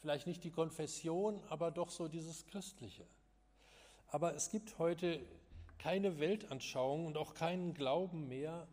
Vielleicht 0.00 0.26
nicht 0.26 0.44
die 0.44 0.50
Konfession, 0.50 1.42
aber 1.48 1.70
doch 1.70 1.88
so 1.88 2.08
dieses 2.08 2.44
Christliche. 2.44 3.06
Aber 4.08 4.34
es 4.34 4.50
gibt 4.50 4.78
heute 4.78 5.24
keine 5.84 6.18
Weltanschauung 6.18 7.04
und 7.04 7.18
auch 7.18 7.34
keinen 7.34 7.74
Glauben 7.74 8.26
mehr, 8.26 8.66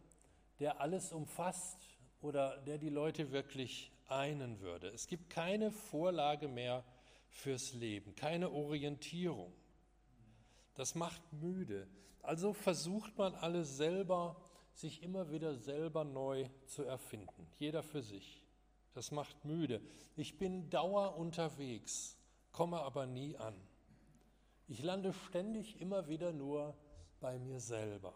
der 0.62 0.80
alles 0.80 1.12
umfasst 1.12 1.78
oder 2.22 2.62
der 2.62 2.78
die 2.78 2.88
Leute 2.88 3.34
wirklich 3.34 3.92
einen 4.08 4.62
würde. 4.62 4.88
Es 4.88 5.08
gibt 5.08 5.30
keine 5.30 5.72
Vorlage 5.72 6.48
mehr 6.48 6.86
fürs 7.28 7.74
Leben, 7.74 8.16
keine 8.16 8.50
Orientierung. 8.50 9.52
Das 10.76 10.96
macht 10.96 11.22
müde. 11.34 11.86
Also 12.22 12.54
versucht 12.54 13.18
man 13.18 13.36
alles 13.36 13.76
selber, 13.76 14.38
sich 14.74 15.04
immer 15.04 15.32
wieder 15.32 15.58
selber 15.58 16.06
neu 16.06 16.48
zu 16.66 16.84
erfinden, 16.84 17.46
jeder 17.60 17.84
für 17.84 18.04
sich. 18.04 18.42
Das 18.94 19.12
macht 19.12 19.44
müde. 19.44 19.82
Ich 20.16 20.38
bin 20.38 20.70
dauer 20.70 21.18
unterwegs, 21.18 22.16
komme 22.54 22.80
aber 22.80 23.06
nie 23.06 23.36
an. 23.36 23.56
Ich 24.70 24.82
lande 24.82 25.12
ständig 25.12 25.82
immer 25.82 26.08
wieder 26.08 26.32
nur 26.32 26.74
bei 27.22 27.40
mir 27.40 27.62
selber. 27.62 28.14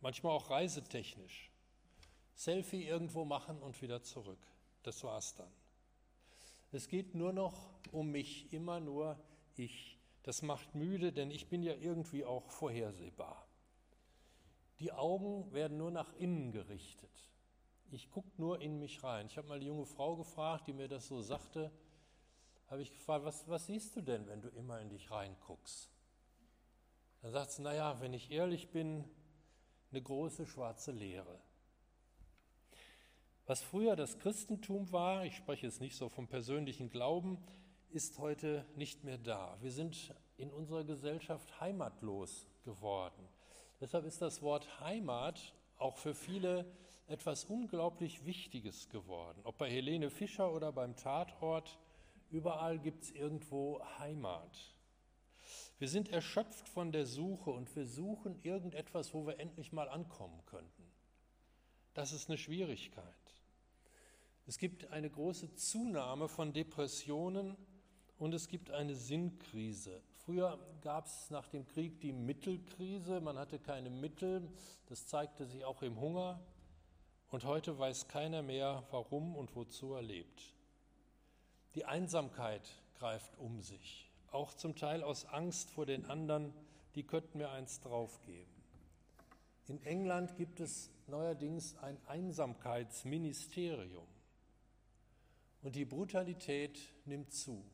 Manchmal 0.00 0.32
auch 0.32 0.48
reisetechnisch. 0.48 1.50
Selfie 2.34 2.84
irgendwo 2.84 3.24
machen 3.24 3.60
und 3.60 3.82
wieder 3.82 4.02
zurück. 4.02 4.38
Das 4.82 5.04
war's 5.04 5.34
dann. 5.34 5.52
Es 6.70 6.88
geht 6.88 7.14
nur 7.14 7.32
noch 7.32 7.70
um 7.92 8.10
mich, 8.10 8.52
immer 8.52 8.80
nur 8.80 9.18
ich. 9.56 9.98
Das 10.22 10.42
macht 10.42 10.74
müde, 10.74 11.12
denn 11.12 11.30
ich 11.30 11.48
bin 11.48 11.62
ja 11.62 11.74
irgendwie 11.74 12.24
auch 12.24 12.50
vorhersehbar. 12.50 13.46
Die 14.78 14.92
Augen 14.92 15.52
werden 15.52 15.76
nur 15.76 15.90
nach 15.90 16.12
innen 16.14 16.52
gerichtet. 16.52 17.10
Ich 17.90 18.10
gucke 18.10 18.30
nur 18.36 18.60
in 18.60 18.78
mich 18.78 19.02
rein. 19.02 19.26
Ich 19.26 19.36
habe 19.36 19.48
mal 19.48 19.54
eine 19.54 19.64
junge 19.64 19.86
Frau 19.86 20.16
gefragt, 20.16 20.68
die 20.68 20.72
mir 20.72 20.88
das 20.88 21.08
so 21.08 21.20
sagte. 21.22 21.72
Habe 22.68 22.82
ich 22.82 22.90
gefragt, 22.90 23.24
was, 23.24 23.48
was 23.48 23.66
siehst 23.66 23.96
du 23.96 24.02
denn, 24.02 24.26
wenn 24.28 24.42
du 24.42 24.48
immer 24.50 24.80
in 24.80 24.90
dich 24.90 25.10
reinguckst? 25.10 25.97
Dann 27.22 27.32
sagt 27.32 27.50
sie, 27.50 27.62
naja, 27.62 28.00
wenn 28.00 28.12
ich 28.12 28.30
ehrlich 28.30 28.70
bin, 28.70 29.04
eine 29.90 30.02
große 30.02 30.46
schwarze 30.46 30.92
Leere. 30.92 31.40
Was 33.46 33.62
früher 33.62 33.96
das 33.96 34.18
Christentum 34.18 34.92
war, 34.92 35.24
ich 35.24 35.36
spreche 35.36 35.66
jetzt 35.66 35.80
nicht 35.80 35.96
so 35.96 36.08
vom 36.08 36.28
persönlichen 36.28 36.90
Glauben, 36.90 37.42
ist 37.90 38.18
heute 38.18 38.66
nicht 38.76 39.04
mehr 39.04 39.16
da. 39.16 39.56
Wir 39.62 39.72
sind 39.72 40.14
in 40.36 40.52
unserer 40.52 40.84
Gesellschaft 40.84 41.60
heimatlos 41.60 42.46
geworden. 42.64 43.26
Deshalb 43.80 44.04
ist 44.04 44.20
das 44.20 44.42
Wort 44.42 44.80
Heimat 44.80 45.54
auch 45.78 45.96
für 45.96 46.14
viele 46.14 46.70
etwas 47.06 47.44
unglaublich 47.44 48.26
Wichtiges 48.26 48.90
geworden. 48.90 49.40
Ob 49.44 49.56
bei 49.56 49.70
Helene 49.70 50.10
Fischer 50.10 50.52
oder 50.52 50.70
beim 50.70 50.94
Tatort, 50.96 51.78
überall 52.30 52.78
gibt 52.78 53.04
es 53.04 53.10
irgendwo 53.12 53.80
Heimat. 53.98 54.77
Wir 55.78 55.88
sind 55.88 56.08
erschöpft 56.08 56.68
von 56.68 56.90
der 56.90 57.06
Suche 57.06 57.50
und 57.50 57.74
wir 57.76 57.86
suchen 57.86 58.40
irgendetwas, 58.42 59.14
wo 59.14 59.26
wir 59.26 59.38
endlich 59.38 59.72
mal 59.72 59.88
ankommen 59.88 60.44
könnten. 60.46 60.90
Das 61.94 62.12
ist 62.12 62.28
eine 62.28 62.36
Schwierigkeit. 62.36 63.04
Es 64.46 64.58
gibt 64.58 64.90
eine 64.90 65.08
große 65.08 65.54
Zunahme 65.54 66.28
von 66.28 66.52
Depressionen 66.52 67.56
und 68.18 68.34
es 68.34 68.48
gibt 68.48 68.72
eine 68.72 68.96
Sinnkrise. 68.96 70.02
Früher 70.16 70.58
gab 70.80 71.06
es 71.06 71.30
nach 71.30 71.48
dem 71.48 71.64
Krieg 71.66 72.00
die 72.00 72.12
Mittelkrise, 72.12 73.20
man 73.20 73.38
hatte 73.38 73.60
keine 73.60 73.90
Mittel, 73.90 74.48
das 74.86 75.06
zeigte 75.06 75.46
sich 75.46 75.64
auch 75.64 75.82
im 75.82 76.00
Hunger 76.00 76.40
und 77.30 77.44
heute 77.44 77.78
weiß 77.78 78.08
keiner 78.08 78.42
mehr, 78.42 78.82
warum 78.90 79.36
und 79.36 79.54
wozu 79.54 79.94
er 79.94 80.02
lebt. 80.02 80.54
Die 81.76 81.84
Einsamkeit 81.84 82.68
greift 82.98 83.38
um 83.38 83.60
sich 83.60 84.07
auch 84.32 84.54
zum 84.54 84.76
Teil 84.76 85.02
aus 85.02 85.24
Angst 85.26 85.70
vor 85.70 85.86
den 85.86 86.06
anderen, 86.06 86.52
die 86.94 87.04
könnten 87.04 87.38
mir 87.38 87.50
eins 87.50 87.80
draufgeben. 87.80 88.52
In 89.66 89.82
England 89.84 90.36
gibt 90.36 90.60
es 90.60 90.90
neuerdings 91.06 91.76
ein 91.78 91.98
Einsamkeitsministerium 92.06 94.06
und 95.62 95.76
die 95.76 95.84
Brutalität 95.84 96.78
nimmt 97.04 97.32
zu. 97.32 97.64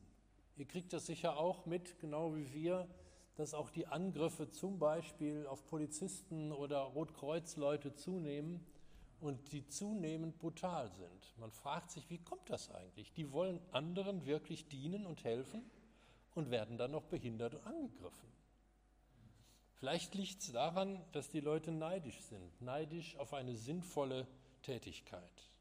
Ihr 0.57 0.65
kriegt 0.65 0.93
das 0.93 1.05
sicher 1.05 1.37
auch 1.37 1.65
mit, 1.65 1.99
genau 1.99 2.35
wie 2.35 2.53
wir, 2.53 2.87
dass 3.35 3.53
auch 3.53 3.69
die 3.69 3.87
Angriffe 3.87 4.49
zum 4.49 4.79
Beispiel 4.79 5.45
auf 5.47 5.65
Polizisten 5.65 6.51
oder 6.51 6.79
Rotkreuzleute 6.79 7.93
zunehmen 7.93 8.65
und 9.19 9.51
die 9.51 9.67
zunehmend 9.67 10.37
brutal 10.37 10.91
sind. 10.91 11.33
Man 11.37 11.51
fragt 11.51 11.91
sich, 11.91 12.09
wie 12.09 12.19
kommt 12.19 12.49
das 12.49 12.71
eigentlich? 12.71 13.11
Die 13.13 13.31
wollen 13.31 13.59
anderen 13.71 14.25
wirklich 14.25 14.67
dienen 14.67 15.05
und 15.05 15.23
helfen 15.23 15.69
und 16.35 16.51
werden 16.51 16.77
dann 16.77 16.91
noch 16.91 17.05
behindert 17.05 17.55
und 17.55 17.65
angegriffen. 17.65 18.29
Vielleicht 19.73 20.15
liegt 20.15 20.41
es 20.41 20.51
daran, 20.51 21.01
dass 21.11 21.29
die 21.29 21.41
Leute 21.41 21.71
neidisch 21.71 22.21
sind, 22.21 22.61
neidisch 22.61 23.17
auf 23.17 23.33
eine 23.33 23.55
sinnvolle 23.55 24.27
Tätigkeit. 24.61 25.51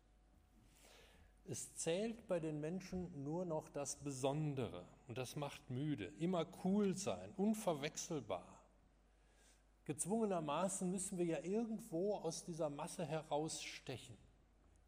Es 1.46 1.74
zählt 1.74 2.26
bei 2.26 2.40
den 2.40 2.60
Menschen 2.60 3.22
nur 3.22 3.44
noch 3.44 3.68
das 3.68 3.96
Besondere 3.96 4.86
und 5.08 5.18
das 5.18 5.36
macht 5.36 5.68
müde. 5.68 6.06
Immer 6.18 6.46
cool 6.64 6.96
sein, 6.96 7.32
unverwechselbar. 7.36 8.62
Gezwungenermaßen 9.84 10.90
müssen 10.90 11.18
wir 11.18 11.26
ja 11.26 11.40
irgendwo 11.40 12.14
aus 12.16 12.44
dieser 12.44 12.70
Masse 12.70 13.04
herausstechen, 13.04 14.16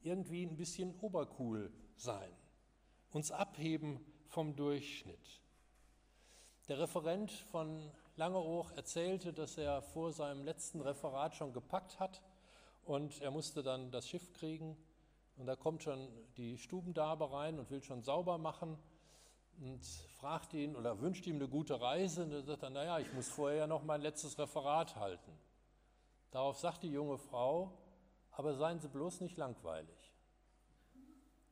irgendwie 0.03 0.45
ein 0.45 0.57
bisschen 0.57 0.99
obercool 1.01 1.71
sein, 1.97 2.33
uns 3.11 3.31
abheben 3.31 4.01
vom 4.29 4.57
Durchschnitt. 4.57 5.43
Der 6.69 6.81
Referent 6.81 7.31
von 7.31 7.93
Langeoog 8.17 8.73
erzählte, 8.77 9.33
dass 9.33 9.57
er 9.57 9.83
vor 9.83 10.11
seinem 10.11 10.45
letzten 10.45 10.81
Referat 10.81 11.37
schon 11.37 11.53
gepackt 11.53 12.01
hat 12.01 12.21
und 12.85 13.21
er 13.23 13.31
musste 13.31 13.63
dann 13.63 13.93
das 13.93 14.09
Schiff 14.09 14.33
kriegen 14.33 14.77
und 15.37 15.47
da 15.47 15.55
kommt 15.55 15.85
schon 15.85 16.09
die 16.37 16.59
Stubendabe 16.59 17.33
rein 17.33 17.61
und 17.61 17.71
will 17.71 17.85
schon 17.85 18.03
sauber 18.03 18.37
machen 18.37 18.77
und 19.61 19.85
fragt 20.19 20.55
ihn 20.55 20.75
oder 20.75 21.01
wünscht 21.01 21.29
ihm 21.29 21.37
eine 21.37 21.47
gute 21.47 21.81
Reise. 21.81 22.25
Und 22.25 22.33
er 22.33 22.43
sagt 22.43 22.65
dann, 22.65 22.73
naja, 22.73 22.99
ich 22.99 23.13
muss 23.13 23.29
vorher 23.29 23.59
ja 23.59 23.67
noch 23.69 23.85
mein 23.85 24.01
letztes 24.01 24.37
Referat 24.37 24.97
halten. 24.97 25.31
Darauf 26.33 26.59
sagt 26.59 26.83
die 26.83 26.91
junge 26.91 27.19
Frau, 27.19 27.79
aber 28.33 28.55
seien 28.55 28.81
Sie 28.81 28.89
bloß 28.89 29.21
nicht 29.21 29.37
langweilig. 29.37 30.13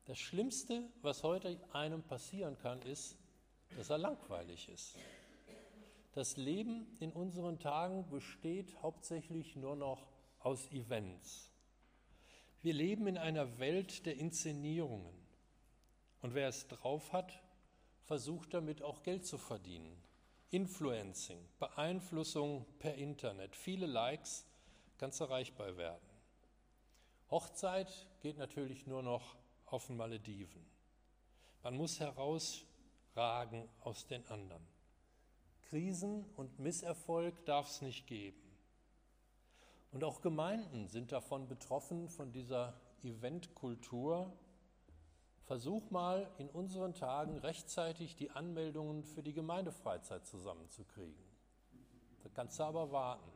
Das 0.07 0.19
Schlimmste, 0.19 0.83
was 1.03 1.23
heute 1.23 1.57
einem 1.73 2.03
passieren 2.03 2.59
kann, 2.59 2.83
ist, 2.83 3.17
dass 3.77 3.91
er 3.91 3.99
langweilig 3.99 4.69
ist. 4.69 4.97
Das 6.15 6.37
Leben 6.37 6.87
in 7.01 7.13
unseren 7.13 7.59
Tagen 7.59 8.09
besteht 8.09 8.81
hauptsächlich 8.83 9.57
nur 9.57 9.75
noch 9.75 10.07
aus 10.39 10.71
Events. 10.71 11.51
Wir 12.63 12.73
leben 12.73 13.07
in 13.07 13.19
einer 13.19 13.59
Welt 13.59 14.07
der 14.07 14.17
Inszenierungen. 14.17 15.15
Und 16.23 16.35
wer 16.35 16.49
es 16.49 16.69
drauf 16.69 17.13
hat, 17.13 17.43
versucht 18.05 18.55
damit 18.55 18.83
auch 18.83 19.03
Geld 19.03 19.27
zu 19.27 19.39
verdienen. 19.39 20.03
Influencing, 20.51 21.39
Beeinflussung 21.59 22.65
per 22.79 22.95
Internet, 22.95 23.57
viele 23.57 23.87
Likes, 23.87 24.47
ganz 24.99 25.19
erreichbar 25.21 25.77
werden. 25.77 26.09
Hochzeit 27.31 28.07
geht 28.23 28.39
natürlich 28.39 28.87
nur 28.87 29.03
noch 29.03 29.37
auf 29.67 29.89
den 29.89 29.97
Malediven. 29.97 30.65
Man 31.63 31.77
muss 31.77 31.99
herausragen 33.15 33.69
aus 33.81 34.07
den 34.07 34.27
anderen. 34.27 34.63
Krisen 35.69 36.25
und 36.37 36.59
Misserfolg 36.59 37.45
darf 37.47 37.69
es 37.69 37.81
nicht 37.81 38.07
geben. 38.07 38.41
Und 39.93 40.05
auch 40.05 40.21
Gemeinden 40.21 40.89
sind 40.89 41.13
davon 41.13 41.49
betroffen, 41.49 42.09
von 42.09 42.33
dieser 42.33 42.75
Eventkultur, 43.03 44.33
Versuch 45.47 45.91
mal 45.91 46.31
in 46.39 46.49
unseren 46.49 46.95
Tagen 46.95 47.37
rechtzeitig 47.37 48.17
die 48.17 48.31
Anmeldungen 48.31 49.05
für 49.05 49.23
die 49.23 49.35
Gemeindefreizeit 49.35 50.27
zusammenzukriegen. 50.27 51.23
Da 52.23 52.31
kannst 52.31 52.59
du 52.59 52.63
aber 52.63 52.91
warten. 52.93 53.31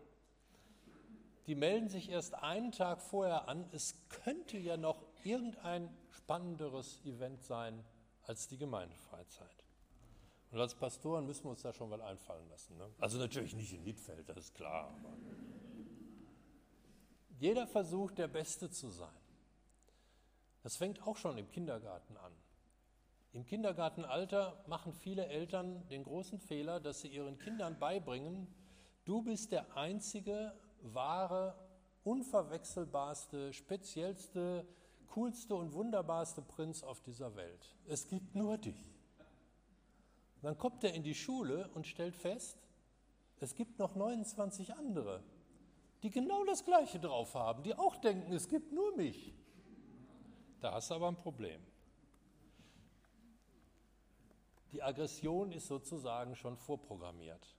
Die 1.47 1.55
melden 1.55 1.91
sich 1.91 2.09
erst 2.09 2.35
einen 2.35 2.73
Tag 2.73 3.03
vorher 3.03 3.47
an. 3.47 3.69
Es 3.73 3.95
könnte 4.09 4.57
ja 4.57 4.79
noch 4.79 5.05
irgendein 5.23 5.95
spannenderes 6.09 7.05
Event 7.05 7.43
sein 7.43 7.85
als 8.23 8.49
die 8.49 8.57
Gemeindefreizeit. 8.57 9.68
Und 10.50 10.61
als 10.61 10.75
Pastoren 10.75 11.26
müssen 11.26 11.45
wir 11.45 11.50
uns 11.50 11.62
da 11.62 11.73
schon 11.73 11.90
mal 11.90 12.00
einfallen 12.00 12.49
lassen. 12.49 12.76
Ne? 12.78 12.88
Also 12.99 13.19
natürlich 13.19 13.55
nicht 13.55 13.73
in 13.73 13.85
Liedfeld, 13.85 14.28
das 14.28 14.37
ist 14.38 14.55
klar. 14.55 14.95
jeder 17.38 17.67
versucht, 17.67 18.19
der 18.19 18.28
Beste 18.28 18.71
zu 18.71 18.88
sein. 18.88 19.11
Das 20.62 20.76
fängt 20.76 21.07
auch 21.07 21.17
schon 21.17 21.38
im 21.38 21.49
Kindergarten 21.49 22.17
an. 22.17 22.33
Im 23.33 23.45
Kindergartenalter 23.45 24.64
machen 24.66 24.92
viele 24.92 25.27
Eltern 25.27 25.87
den 25.88 26.03
großen 26.03 26.40
Fehler, 26.40 26.81
dass 26.81 27.01
sie 27.01 27.09
ihren 27.09 27.38
Kindern 27.38 27.79
beibringen, 27.79 28.49
du 29.05 29.23
bist 29.23 29.53
der 29.53 29.77
einzige, 29.77 30.55
wahre, 30.83 31.55
unverwechselbarste, 32.05 33.53
speziellste, 33.53 34.66
coolste 35.09 35.55
und 35.55 35.73
wunderbarste 35.75 36.42
Prinz 36.42 36.83
auf 36.83 37.03
dieser 37.03 37.37
Welt. 37.37 37.77
Es 37.87 38.09
gibt 38.09 38.35
nur 38.35 38.57
dich. 38.57 38.98
Dann 40.42 40.57
kommt 40.57 40.85
er 40.85 40.94
in 40.94 41.03
die 41.03 41.14
Schule 41.14 41.68
und 41.74 41.87
stellt 41.87 42.16
fest, 42.16 42.59
es 43.40 43.55
gibt 43.55 43.79
noch 43.79 43.94
29 43.94 44.74
andere, 44.74 45.22
die 46.03 46.11
genau 46.11 46.44
das 46.44 46.64
Gleiche 46.64 46.98
drauf 46.98 47.35
haben, 47.35 47.62
die 47.62 47.74
auch 47.74 47.96
denken, 47.96 48.33
es 48.33 48.48
gibt 48.48 48.72
nur 48.72 48.96
mich. 48.96 49.35
Da 50.61 50.72
hast 50.72 50.90
du 50.90 50.94
aber 50.94 51.09
ein 51.09 51.16
Problem. 51.16 51.61
Die 54.72 54.83
Aggression 54.83 55.53
ist 55.53 55.66
sozusagen 55.66 56.35
schon 56.35 56.57
vorprogrammiert. 56.57 57.57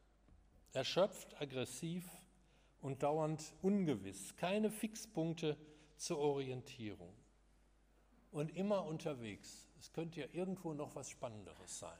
Erschöpft, 0.73 1.41
aggressiv 1.41 2.07
und 2.81 3.01
dauernd 3.01 3.53
ungewiss. 3.61 4.35
Keine 4.35 4.69
Fixpunkte 4.69 5.57
zur 5.97 6.19
Orientierung. 6.19 7.13
Und 8.31 8.55
immer 8.55 8.85
unterwegs. 8.85 9.67
Es 9.79 9.91
könnte 9.91 10.21
ja 10.21 10.27
irgendwo 10.33 10.73
noch 10.73 10.95
was 10.95 11.09
Spannenderes 11.09 11.79
sein. 11.79 11.97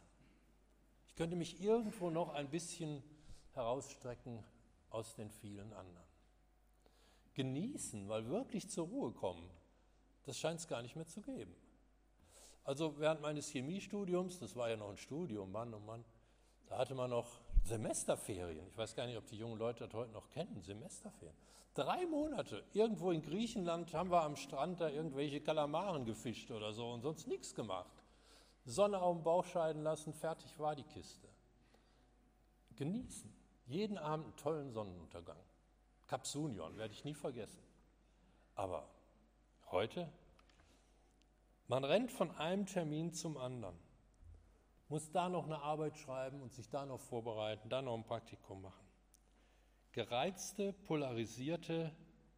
Könnte 1.20 1.36
mich 1.36 1.62
irgendwo 1.62 2.10
noch 2.10 2.30
ein 2.34 2.50
bisschen 2.50 3.04
herausstrecken 3.52 4.42
aus 4.90 5.16
den 5.16 5.30
vielen 5.30 5.74
anderen. 5.74 6.08
Genießen, 7.34 8.08
mal 8.08 8.30
wirklich 8.30 8.70
zur 8.70 8.88
Ruhe 8.88 9.12
kommen, 9.12 9.50
das 10.24 10.38
scheint 10.38 10.62
es 10.62 10.70
gar 10.70 10.82
nicht 10.82 10.96
mehr 10.96 11.08
zu 11.08 11.20
geben. 11.20 11.54
Also 12.64 12.98
während 13.00 13.20
meines 13.20 13.50
Chemiestudiums, 13.50 14.40
das 14.40 14.56
war 14.56 14.70
ja 14.70 14.78
noch 14.78 14.92
ein 14.92 14.96
Studium, 14.96 15.52
Mann 15.52 15.74
oh 15.74 15.80
Mann, 15.80 16.06
da 16.68 16.78
hatte 16.78 16.96
man 16.96 17.10
noch 17.10 17.42
Semesterferien. 17.66 18.66
Ich 18.70 18.78
weiß 18.78 18.96
gar 18.96 19.06
nicht, 19.06 19.18
ob 19.18 19.28
die 19.28 19.36
jungen 19.36 19.60
Leute 19.60 19.86
das 19.88 19.94
heute 19.94 20.14
noch 20.14 20.30
kennen, 20.30 20.62
Semesterferien. 20.62 21.36
Drei 21.74 22.06
Monate, 22.06 22.64
irgendwo 22.72 23.12
in 23.12 23.22
Griechenland 23.22 23.94
haben 23.94 24.10
wir 24.10 24.24
am 24.24 24.38
Strand 24.38 24.80
da 24.80 24.88
irgendwelche 24.88 25.42
Kalamaren 25.42 26.06
gefischt 26.06 26.50
oder 26.50 26.72
so 26.72 26.90
und 26.90 27.02
sonst 27.02 27.28
nichts 27.28 27.54
gemacht. 27.54 27.99
Sonne 28.66 29.02
auf 29.02 29.18
dem 29.18 29.24
Bauch 29.24 29.46
scheiden 29.46 29.84
lassen, 29.84 30.14
fertig 30.14 30.58
war 30.60 30.76
die 30.76 30.84
Kiste. 30.84 31.28
Genießen. 32.76 33.34
Jeden 33.66 33.98
Abend 33.98 34.26
einen 34.26 34.36
tollen 34.36 34.72
Sonnenuntergang. 34.72 35.38
Kapsunion, 36.08 36.78
werde 36.78 36.94
ich 36.94 37.04
nie 37.04 37.14
vergessen. 37.14 37.62
Aber 38.56 38.90
Heute? 39.72 40.12
Man 41.68 41.84
rennt 41.84 42.12
von 42.12 42.32
einem 42.38 42.66
Termin 42.66 43.14
zum 43.14 43.38
anderen, 43.38 43.78
muss 44.88 45.12
da 45.12 45.30
noch 45.30 45.46
eine 45.46 45.62
Arbeit 45.62 45.96
schreiben 45.96 46.42
und 46.42 46.52
sich 46.54 46.68
da 46.70 46.88
noch 46.88 47.00
vorbereiten, 47.00 47.70
da 47.70 47.84
noch 47.84 47.94
ein 47.94 48.04
Praktikum 48.04 48.64
machen. 48.64 48.88
Gereizte, 49.92 50.74
polarisierte 50.74 51.96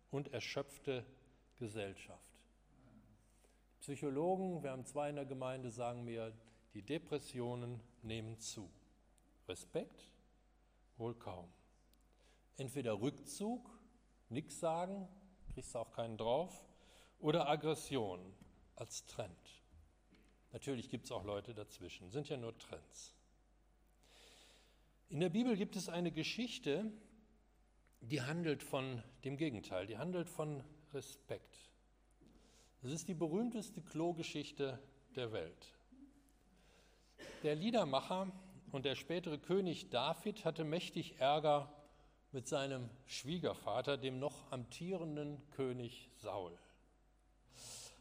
und 0.09 0.33
erschöpfte 0.33 1.05
Gesellschaft. 1.57 2.19
Psychologen, 3.81 4.61
wir 4.61 4.69
haben 4.69 4.85
zwei 4.85 5.09
in 5.09 5.15
der 5.15 5.25
Gemeinde, 5.25 5.71
sagen 5.71 6.03
mir, 6.03 6.31
die 6.75 6.83
Depressionen 6.83 7.81
nehmen 8.03 8.37
zu. 8.37 8.69
Respekt? 9.47 10.07
Wohl 10.97 11.15
kaum. 11.15 11.51
Entweder 12.57 13.01
Rückzug, 13.01 13.67
nichts 14.29 14.59
sagen, 14.59 15.07
kriegst 15.51 15.73
du 15.73 15.79
auch 15.79 15.91
keinen 15.91 16.15
drauf, 16.15 16.63
oder 17.17 17.49
Aggression 17.49 18.19
als 18.75 19.03
Trend. 19.07 19.63
Natürlich 20.51 20.89
gibt 20.89 21.05
es 21.05 21.11
auch 21.11 21.23
Leute 21.23 21.55
dazwischen, 21.55 22.11
sind 22.11 22.29
ja 22.29 22.37
nur 22.37 22.55
Trends. 22.59 23.15
In 25.09 25.19
der 25.19 25.29
Bibel 25.29 25.57
gibt 25.57 25.75
es 25.75 25.89
eine 25.89 26.11
Geschichte, 26.11 26.91
die 27.99 28.21
handelt 28.21 28.61
von 28.61 29.01
dem 29.23 29.37
Gegenteil, 29.37 29.87
die 29.87 29.97
handelt 29.97 30.29
von 30.29 30.63
Respekt. 30.93 31.70
Das 32.81 32.91
ist 32.91 33.07
die 33.07 33.13
berühmteste 33.13 33.79
Klogeschichte 33.81 34.79
der 35.15 35.31
Welt. 35.31 35.67
Der 37.43 37.53
Liedermacher 37.53 38.31
und 38.71 38.85
der 38.85 38.95
spätere 38.95 39.37
König 39.37 39.91
David 39.91 40.45
hatte 40.45 40.63
mächtig 40.63 41.19
Ärger 41.19 41.71
mit 42.31 42.47
seinem 42.47 42.89
Schwiegervater, 43.05 43.97
dem 43.97 44.17
noch 44.17 44.51
amtierenden 44.51 45.47
König 45.51 46.09
Saul. 46.17 46.57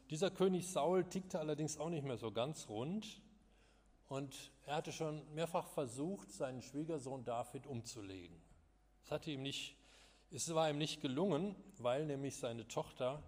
Dieser 0.09 0.31
König 0.31 0.67
Saul 0.67 1.03
tickte 1.03 1.39
allerdings 1.39 1.77
auch 1.77 1.89
nicht 1.89 2.03
mehr 2.03 2.17
so 2.17 2.31
ganz 2.31 2.67
rund 2.67 3.21
und 4.07 4.51
er 4.65 4.77
hatte 4.77 4.91
schon 4.91 5.21
mehrfach 5.35 5.67
versucht, 5.67 6.31
seinen 6.31 6.63
Schwiegersohn 6.63 7.23
David 7.23 7.67
umzulegen. 7.67 8.41
Es, 9.03 9.11
hatte 9.11 9.29
ihm 9.29 9.43
nicht, 9.43 9.77
es 10.31 10.51
war 10.55 10.71
ihm 10.71 10.79
nicht 10.79 11.01
gelungen, 11.01 11.55
weil 11.77 12.07
nämlich 12.07 12.35
seine 12.35 12.67
Tochter 12.67 13.21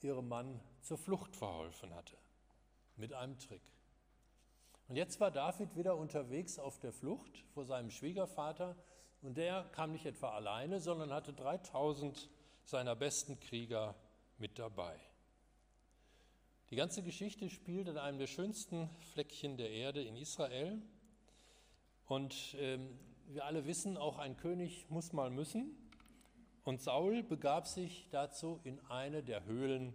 ihrem 0.00 0.28
Mann 0.28 0.60
zur 0.82 0.98
Flucht 0.98 1.36
verholfen 1.36 1.94
hatte, 1.94 2.16
mit 2.96 3.12
einem 3.12 3.38
Trick. 3.38 3.62
Und 4.88 4.96
jetzt 4.96 5.20
war 5.20 5.30
David 5.30 5.76
wieder 5.76 5.96
unterwegs 5.96 6.58
auf 6.58 6.78
der 6.78 6.92
Flucht 6.92 7.44
vor 7.52 7.64
seinem 7.66 7.90
Schwiegervater 7.90 8.76
und 9.20 9.36
der 9.36 9.64
kam 9.72 9.92
nicht 9.92 10.06
etwa 10.06 10.30
alleine, 10.30 10.80
sondern 10.80 11.12
hatte 11.12 11.32
3000 11.32 12.30
seiner 12.64 12.96
besten 12.96 13.38
Krieger 13.40 13.94
mit 14.38 14.58
dabei. 14.58 14.98
Die 16.70 16.76
ganze 16.76 17.02
Geschichte 17.02 17.48
spielt 17.48 17.88
an 17.88 17.96
einem 17.96 18.18
der 18.18 18.26
schönsten 18.26 18.90
Fleckchen 19.12 19.56
der 19.56 19.70
Erde 19.70 20.02
in 20.02 20.16
Israel. 20.16 20.82
Und 22.06 22.56
ähm, 22.58 22.98
wir 23.28 23.46
alle 23.46 23.66
wissen, 23.66 23.96
auch 23.96 24.18
ein 24.18 24.36
König 24.36 24.88
muss 24.90 25.12
mal 25.14 25.30
müssen. 25.30 25.76
Und 26.64 26.82
Saul 26.82 27.22
begab 27.22 27.66
sich 27.66 28.08
dazu 28.10 28.60
in 28.64 28.78
eine 28.90 29.22
der 29.22 29.46
Höhlen 29.46 29.94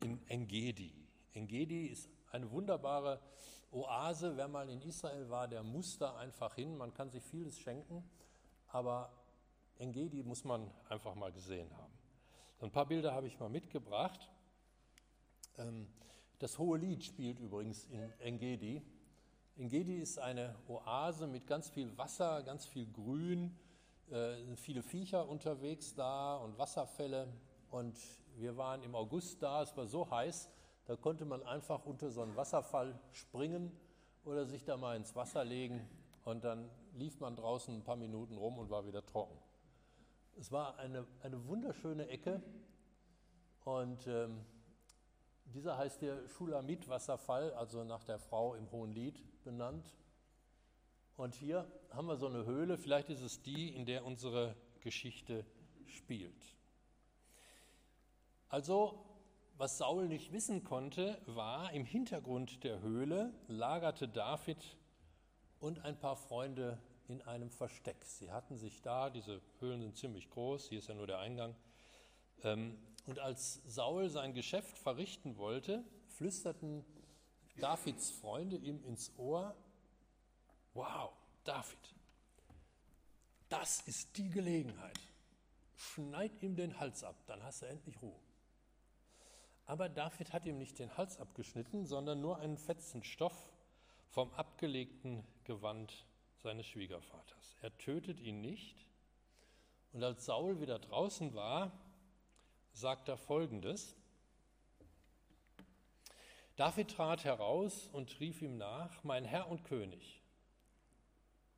in 0.00 0.20
Engedi. 0.28 0.92
Engedi 1.32 1.86
ist 1.86 2.08
eine 2.30 2.50
wunderbare 2.50 3.20
Oase. 3.70 4.36
Wer 4.36 4.48
mal 4.48 4.68
in 4.68 4.80
Israel 4.82 5.28
war, 5.30 5.48
der 5.48 5.62
muss 5.62 5.98
da 5.98 6.16
einfach 6.16 6.54
hin. 6.54 6.76
Man 6.76 6.92
kann 6.92 7.10
sich 7.10 7.22
vieles 7.22 7.58
schenken, 7.58 8.04
aber 8.68 9.12
Engedi 9.78 10.22
muss 10.22 10.44
man 10.44 10.70
einfach 10.88 11.14
mal 11.14 11.32
gesehen 11.32 11.70
haben. 11.76 11.92
Ein 12.60 12.70
paar 12.70 12.86
Bilder 12.86 13.14
habe 13.14 13.26
ich 13.26 13.38
mal 13.38 13.48
mitgebracht. 13.48 14.30
Ähm, 15.56 15.88
das 16.38 16.58
Hohe 16.58 16.78
Lied 16.78 17.04
spielt 17.04 17.38
übrigens 17.38 17.86
in 17.86 18.12
Engedi. 18.20 18.82
Engedi 19.56 19.96
ist 19.98 20.18
eine 20.18 20.56
Oase 20.68 21.26
mit 21.26 21.46
ganz 21.46 21.68
viel 21.68 21.96
Wasser, 21.98 22.42
ganz 22.42 22.66
viel 22.66 22.90
Grün, 22.90 23.58
äh, 24.10 24.56
viele 24.56 24.82
Viecher 24.82 25.28
unterwegs 25.28 25.94
da 25.94 26.36
und 26.36 26.58
Wasserfälle. 26.58 27.32
Und 27.70 27.96
wir 28.40 28.56
waren 28.56 28.82
im 28.82 28.94
August 28.94 29.42
da, 29.42 29.62
es 29.62 29.76
war 29.76 29.86
so 29.86 30.10
heiß, 30.10 30.50
da 30.86 30.96
konnte 30.96 31.24
man 31.24 31.42
einfach 31.42 31.84
unter 31.84 32.10
so 32.10 32.22
einen 32.22 32.36
Wasserfall 32.36 32.98
springen 33.12 33.70
oder 34.24 34.46
sich 34.46 34.64
da 34.64 34.76
mal 34.76 34.96
ins 34.96 35.14
Wasser 35.14 35.44
legen 35.44 35.86
und 36.24 36.44
dann 36.44 36.70
lief 36.94 37.20
man 37.20 37.36
draußen 37.36 37.74
ein 37.74 37.84
paar 37.84 37.96
Minuten 37.96 38.36
rum 38.36 38.58
und 38.58 38.70
war 38.70 38.86
wieder 38.86 39.04
trocken. 39.04 39.36
Es 40.38 40.50
war 40.50 40.78
eine, 40.78 41.06
eine 41.22 41.46
wunderschöne 41.46 42.08
Ecke 42.08 42.42
und 43.64 44.06
ähm, 44.06 44.40
dieser 45.44 45.76
heißt 45.76 46.00
hier 46.00 46.26
Schulamit-Wasserfall, 46.28 47.52
also 47.54 47.84
nach 47.84 48.04
der 48.04 48.18
Frau 48.18 48.54
im 48.54 48.70
Hohen 48.70 48.92
Lied 48.92 49.22
benannt. 49.44 49.96
Und 51.16 51.34
hier 51.34 51.70
haben 51.90 52.06
wir 52.06 52.16
so 52.16 52.28
eine 52.28 52.46
Höhle, 52.46 52.78
vielleicht 52.78 53.10
ist 53.10 53.20
es 53.20 53.42
die, 53.42 53.74
in 53.74 53.84
der 53.84 54.06
unsere 54.06 54.56
Geschichte 54.80 55.44
spielt. 55.86 56.59
Also, 58.50 58.98
was 59.58 59.78
Saul 59.78 60.08
nicht 60.08 60.32
wissen 60.32 60.64
konnte, 60.64 61.22
war, 61.26 61.72
im 61.72 61.84
Hintergrund 61.84 62.64
der 62.64 62.80
Höhle 62.80 63.32
lagerte 63.46 64.08
David 64.08 64.76
und 65.60 65.84
ein 65.84 65.96
paar 65.96 66.16
Freunde 66.16 66.76
in 67.06 67.22
einem 67.22 67.52
Versteck. 67.52 68.04
Sie 68.04 68.32
hatten 68.32 68.56
sich 68.56 68.82
da, 68.82 69.08
diese 69.08 69.40
Höhlen 69.60 69.80
sind 69.80 69.96
ziemlich 69.96 70.30
groß, 70.30 70.68
hier 70.68 70.80
ist 70.80 70.88
ja 70.88 70.94
nur 70.94 71.06
der 71.06 71.20
Eingang, 71.20 71.54
ähm, 72.42 72.76
und 73.06 73.20
als 73.20 73.62
Saul 73.66 74.08
sein 74.08 74.34
Geschäft 74.34 74.76
verrichten 74.76 75.36
wollte, 75.36 75.84
flüsterten 76.08 76.84
Davids 77.60 78.10
Freunde 78.10 78.56
ihm 78.56 78.82
ins 78.82 79.12
Ohr, 79.16 79.54
wow, 80.74 81.12
David, 81.44 81.94
das 83.48 83.82
ist 83.82 84.16
die 84.16 84.28
Gelegenheit. 84.28 84.98
Schneid 85.76 86.42
ihm 86.42 86.56
den 86.56 86.80
Hals 86.80 87.04
ab, 87.04 87.14
dann 87.28 87.42
hast 87.44 87.62
du 87.62 87.66
endlich 87.66 88.02
Ruhe. 88.02 88.18
Aber 89.70 89.88
David 89.88 90.32
hat 90.32 90.46
ihm 90.46 90.58
nicht 90.58 90.80
den 90.80 90.96
Hals 90.96 91.20
abgeschnitten, 91.20 91.86
sondern 91.86 92.20
nur 92.20 92.38
einen 92.38 92.58
fetzen 92.58 93.04
Stoff 93.04 93.52
vom 94.08 94.32
abgelegten 94.32 95.24
Gewand 95.44 96.06
seines 96.38 96.66
Schwiegervaters. 96.66 97.56
Er 97.62 97.78
tötet 97.78 98.18
ihn 98.18 98.40
nicht. 98.40 98.84
Und 99.92 100.02
als 100.02 100.26
Saul 100.26 100.60
wieder 100.60 100.80
draußen 100.80 101.34
war, 101.34 101.70
sagt 102.72 103.06
er 103.06 103.16
folgendes. 103.16 103.94
David 106.56 106.90
trat 106.90 107.22
heraus 107.22 107.86
und 107.92 108.18
rief 108.18 108.42
ihm 108.42 108.58
nach, 108.58 109.04
mein 109.04 109.24
Herr 109.24 109.48
und 109.48 109.62
König. 109.62 110.20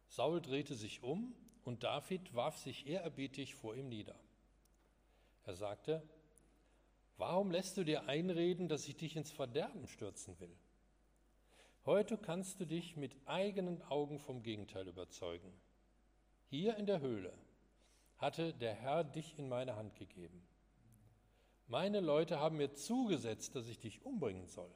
Saul 0.08 0.42
drehte 0.42 0.74
sich 0.74 1.02
um 1.02 1.34
und 1.64 1.82
David 1.82 2.34
warf 2.34 2.58
sich 2.58 2.86
ehrerbietig 2.86 3.54
vor 3.54 3.74
ihm 3.74 3.88
nieder. 3.88 4.16
Er 5.44 5.54
sagte, 5.54 6.06
warum 7.22 7.52
lässt 7.52 7.76
du 7.76 7.84
dir 7.84 8.08
einreden, 8.08 8.66
dass 8.66 8.88
ich 8.88 8.96
dich 8.96 9.14
ins 9.14 9.30
Verderben 9.30 9.86
stürzen 9.86 10.40
will? 10.40 10.56
Heute 11.86 12.18
kannst 12.18 12.58
du 12.58 12.64
dich 12.64 12.96
mit 12.96 13.14
eigenen 13.26 13.80
Augen 13.82 14.18
vom 14.18 14.42
Gegenteil 14.42 14.88
überzeugen. 14.88 15.52
Hier 16.50 16.76
in 16.78 16.86
der 16.86 17.00
Höhle 17.00 17.32
hatte 18.18 18.52
der 18.52 18.74
Herr 18.74 19.04
dich 19.04 19.38
in 19.38 19.48
meine 19.48 19.76
Hand 19.76 19.94
gegeben. 19.94 20.44
Meine 21.68 22.00
Leute 22.00 22.40
haben 22.40 22.56
mir 22.56 22.74
zugesetzt, 22.74 23.54
dass 23.54 23.68
ich 23.68 23.78
dich 23.78 24.04
umbringen 24.04 24.48
soll. 24.48 24.74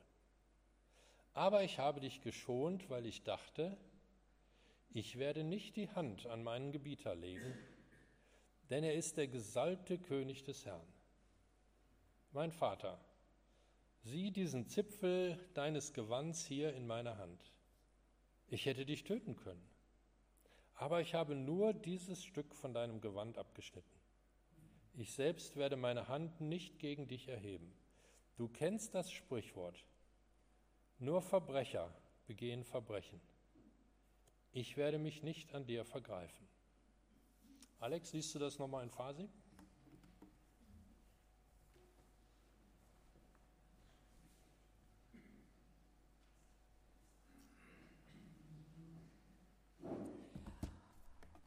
Aber 1.32 1.64
ich 1.64 1.80
habe 1.80 1.98
dich 1.98 2.20
geschont, 2.20 2.88
weil 2.88 3.06
ich 3.06 3.24
dachte, 3.24 3.76
ich 4.90 5.18
werde 5.18 5.42
nicht 5.42 5.74
die 5.74 5.90
Hand 5.90 6.26
an 6.26 6.44
meinen 6.44 6.70
Gebieter 6.70 7.16
legen, 7.16 7.58
denn 8.70 8.84
er 8.84 8.94
ist 8.94 9.16
der 9.16 9.26
gesalbte 9.26 9.98
König 9.98 10.44
des 10.44 10.64
Herrn. 10.64 10.86
Mein 12.32 12.52
Vater, 12.52 13.00
sieh 14.02 14.30
diesen 14.30 14.66
Zipfel 14.68 15.38
deines 15.54 15.92
Gewands 15.92 16.44
hier 16.44 16.74
in 16.74 16.86
meiner 16.86 17.18
Hand. 17.18 17.40
Ich 18.48 18.66
hätte 18.66 18.86
dich 18.86 19.04
töten 19.04 19.36
können, 19.36 19.66
aber 20.74 21.00
ich 21.00 21.14
habe 21.14 21.34
nur 21.34 21.72
dieses 21.72 22.24
Stück 22.24 22.54
von 22.54 22.74
deinem 22.74 23.00
Gewand 23.00 23.38
abgeschnitten. 23.38 23.96
Ich 24.94 25.12
selbst 25.12 25.56
werde 25.56 25.76
meine 25.76 26.08
Hand 26.08 26.40
nicht 26.40 26.78
gegen 26.78 27.08
dich 27.08 27.28
erheben. 27.28 27.72
Du 28.36 28.48
kennst 28.48 28.94
das 28.94 29.10
Sprichwort. 29.10 29.84
Nur 30.98 31.20
Verbrecher 31.20 31.92
begehen 32.26 32.64
Verbrechen. 32.64 33.20
Ich 34.52 34.76
werde 34.76 34.98
mich 34.98 35.22
nicht 35.22 35.54
an 35.54 35.66
dir 35.66 35.84
vergreifen. 35.84 36.46
Alex, 37.78 38.10
siehst 38.10 38.34
du 38.34 38.38
das 38.38 38.58
nochmal 38.58 38.84
in 38.84 38.90
Phasi? 38.90 39.28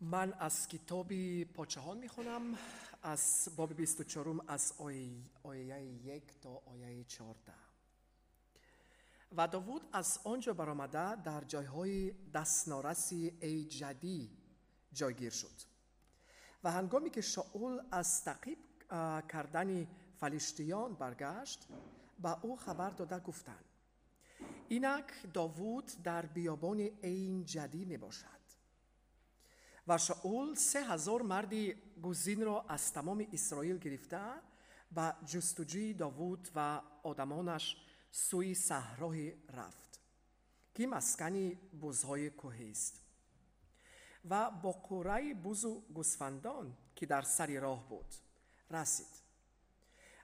من 0.02 0.34
از 0.34 0.68
کتابی 0.68 1.46
پاچه 1.46 1.82
ها 1.82 1.94
می‌خونم 1.94 2.58
از 3.04 3.50
باب 3.56 3.74
24 3.74 4.42
از 4.48 4.74
آیه 5.44 5.84
یک 6.04 6.40
تا 6.42 6.62
آیه 6.66 7.04
14 7.04 7.54
و 9.38 9.48
داوود 9.48 9.82
از 9.94 10.20
آنجا 10.24 10.54
برآمده 10.54 11.16
در 11.16 11.44
جایهای 11.44 12.14
دستنارسی 12.34 13.38
ای 13.42 13.64
جدی 13.66 14.30
جایگیر 14.94 15.30
شد. 15.30 15.70
و 16.64 16.72
هنگامی 16.72 17.10
که 17.10 17.22
شاول 17.22 17.82
از 17.92 18.24
تقیب 18.24 18.58
کردن 19.30 19.88
فلسطینیان 20.20 20.94
برگشت 20.94 21.68
با 22.20 22.40
او 22.42 22.58
خبر 22.58 22.90
داده 22.90 23.20
گفتند 23.20 23.66
اینک 24.70 25.34
داوود 25.34 25.92
در 26.04 26.26
بیابان 26.26 26.78
این 27.02 27.46
جدی 27.46 27.86
می 27.86 27.98
باشد 27.98 28.49
و 29.90 29.98
شاول 29.98 30.56
سه 30.56 30.84
هزار 30.84 31.22
مردی 31.22 31.76
گزین 32.04 32.46
را 32.46 32.66
از 32.68 32.94
تمام 32.94 33.28
اسرائیل 33.34 33.78
گرفته 33.78 34.20
و 34.96 35.14
جستجوی 35.26 35.94
داوود 35.94 36.50
و 36.56 36.82
آدمانش 37.04 37.78
سوی 38.12 38.54
صحراه 38.54 39.16
رفت 39.54 40.00
که 40.74 40.88
مسکنی 40.88 41.58
بزهای 41.82 42.30
کوه 42.30 42.68
است 42.72 43.02
و 44.30 44.52
با 44.52 44.72
کوره 44.72 45.34
بز 45.34 45.66
و 45.66 45.82
گوسفندان 45.94 46.78
که 46.96 47.06
در 47.06 47.22
سر 47.22 47.60
راه 47.60 47.90
بود 47.90 48.16
رسید 48.72 49.24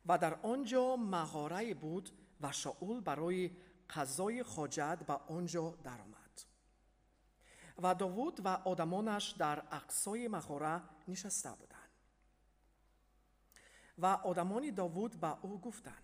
و 0.06 0.18
در 0.18 0.34
آنجا 0.34 0.96
مغاره 0.96 1.74
بود 1.74 2.10
و 2.42 2.52
شاول 2.52 3.00
برای 3.02 3.52
قضای 3.90 4.44
خاجت 4.44 5.00
به 5.08 5.14
آنجا 5.14 5.76
درآمد 5.84 6.15
و 7.78 7.96
داوود 7.96 8.42
و 8.46 8.48
آدمانش 8.48 9.30
در 9.30 9.64
اقصای 9.72 10.28
مخوره 10.28 10.82
نشسته 11.08 11.50
بودند 11.50 11.90
و 13.98 14.06
آدمان 14.06 14.72
داوود 14.72 15.20
به 15.20 15.46
او 15.46 15.62
گفتند 15.62 16.04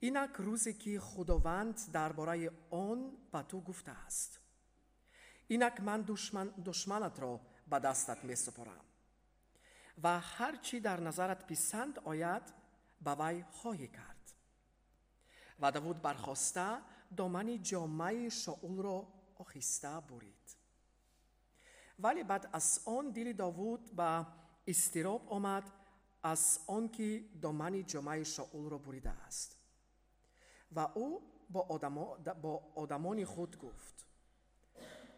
اینک 0.00 0.30
روزی 0.30 0.74
که 0.74 1.00
خداوند 1.00 1.80
درباره 1.92 2.50
آن 2.70 3.12
به 3.32 3.42
تو 3.42 3.60
گفته 3.60 3.90
است 3.90 4.40
اینک 5.48 5.80
من 5.80 6.04
دشمن 6.06 6.48
دشمنت 6.64 7.20
را 7.20 7.40
به 7.70 7.78
دستت 7.78 8.24
می 8.24 8.34
سپارم 8.34 8.84
و 10.02 10.22
در 10.82 11.00
نظرت 11.00 11.46
پسند 11.46 11.98
آید 11.98 12.42
به 13.00 13.14
وی 13.14 13.44
خواهی 13.50 13.88
کرد 13.88 14.32
و 15.60 15.70
داوود 15.70 16.02
برخواسته 16.02 16.78
دامن 17.16 17.62
جامعه 17.62 18.28
شاول 18.28 18.82
را 18.82 19.19
آخسته 19.40 20.00
برید. 20.00 20.56
ولی 21.98 22.24
بعد 22.24 22.50
از 22.52 22.80
آن 22.86 23.10
دل 23.10 23.32
داوود 23.32 23.96
به 23.96 24.26
استراب 24.66 25.28
آمد 25.28 25.70
از 26.22 26.60
آنکه 26.66 27.24
دامن 27.42 27.84
جامعه 27.86 28.24
شاول 28.24 28.70
را 28.70 28.78
بریده 28.78 29.10
است. 29.10 29.56
و 30.72 30.80
او 30.94 31.22
با, 31.50 31.62
با 32.42 32.72
آدمان 32.74 33.24
خود 33.24 33.58
گفت 33.58 34.06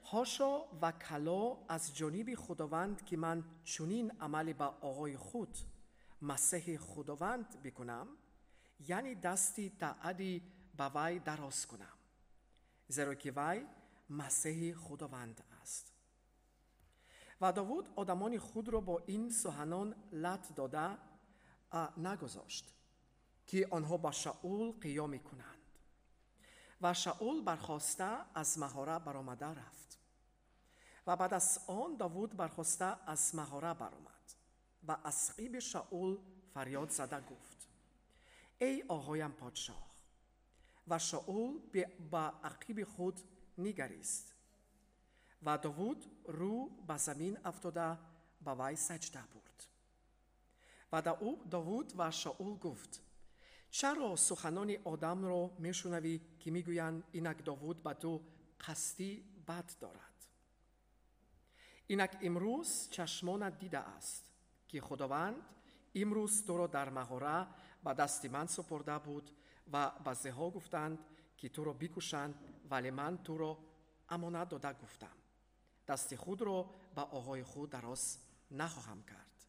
هاشا 0.05 0.65
و 0.83 0.93
کلا 0.93 1.57
از 1.69 1.97
جانب 1.97 2.35
خداوند 2.35 3.05
که 3.05 3.17
من 3.17 3.45
چنین 3.65 4.11
عمل 4.21 4.53
به 4.53 4.65
آقای 4.65 5.17
خود 5.17 5.59
مسیح 6.23 6.79
خداوند 6.79 7.63
بکنم 7.63 8.09
یعنی 8.89 9.15
دستی 9.15 9.71
تعدی 9.71 10.43
به 10.77 10.91
وی 10.95 11.19
دراز 11.19 11.67
کنم 11.67 11.99
زیرا 12.89 13.15
که 13.15 13.33
وی 13.37 13.67
масеҳи 14.21 14.71
худованд 14.85 15.39
аст. 15.63 15.85
Ва 17.41 17.51
довуд 17.59 17.87
одамони 18.01 18.39
худро 18.49 18.81
бо 18.89 18.97
ин 19.17 19.25
сӯҳанон 19.41 19.89
лат 20.23 20.45
дода 20.59 20.89
нагузошт 22.07 22.67
ки 23.49 23.59
онҳо 23.77 23.97
ба 24.05 24.13
шаул 24.23 24.67
қиёмӣ 24.83 25.21
кунанд. 25.29 25.67
Ва 26.83 26.93
шаул 27.05 27.37
бархоста 27.49 28.11
аз 28.43 28.51
маҳора 28.63 28.97
баромада 29.07 29.51
рафт. 29.61 29.91
Ва 31.07 31.15
баъд 31.21 31.33
аз 31.41 31.49
он 31.81 31.91
довуд 32.03 32.31
бархоста 32.41 32.89
аз 33.07 33.23
маҳора 33.39 33.73
баромад. 33.83 34.25
Ба 34.89 34.95
асқиби 35.11 35.61
шаул 35.73 36.11
фарёд 36.53 36.91
зада 36.99 37.21
гуфт. 37.31 37.61
Эй 38.69 38.77
оғоям 38.97 39.33
подшоҳ 39.41 39.83
ва 40.87 40.99
шаул 40.99 41.61
ба 42.13 42.25
ақиби 42.43 42.85
худ 42.85 43.17
نگریست 43.59 44.35
و 45.43 45.59
داوود 45.59 46.07
رو 46.25 46.71
به 46.89 46.97
زمین 46.97 47.39
افتاده 47.45 47.99
به 48.45 48.51
وی 48.51 48.77
سجده 48.77 49.23
برد 49.35 49.67
و 50.93 51.03
داوود 51.51 51.93
و 51.99 52.11
شاول 52.11 52.59
گفت 52.59 53.03
چرا 53.71 54.17
سخنان 54.17 54.77
آدم 54.85 55.25
را 55.25 55.51
میشنوی 55.59 56.21
که 56.41 56.51
می‌گویند 56.51 57.05
اینک 57.13 57.45
داوود 57.45 57.83
به 57.83 57.95
تو 57.95 58.23
قصدی 58.61 59.25
بد 59.49 59.71
دارد 59.81 60.27
اینک 61.87 62.19
امروز 62.23 62.89
چشمانت 62.91 63.59
دیده 63.59 63.79
است 63.79 64.33
که 64.69 64.81
خداوند 64.81 65.37
امروز 65.95 66.47
تو 66.47 66.57
را 66.57 66.67
در 66.67 66.89
مهاره 66.89 67.47
به 67.85 67.95
دست 67.95 68.25
من 68.25 68.47
سپرده 68.47 68.99
بود 68.99 69.31
و 69.73 69.91
بعضی 70.05 70.29
ها 70.29 70.51
گفتند 70.51 70.99
که 71.37 71.49
تو 71.49 71.65
را 71.65 71.73
بکشند 71.73 72.35
ولی 72.70 72.92
من 72.92 73.18
تو 73.24 73.38
را 73.38 73.58
امانت 74.10 74.50
داده 74.50 74.74
گفتم 74.74 75.16
دست 75.88 76.16
خود 76.16 76.42
را 76.42 76.70
به 76.96 77.02
آقای 77.02 77.44
خود 77.44 77.70
دراز 77.70 78.18
نخواهم 78.52 79.04
کرد 79.04 79.46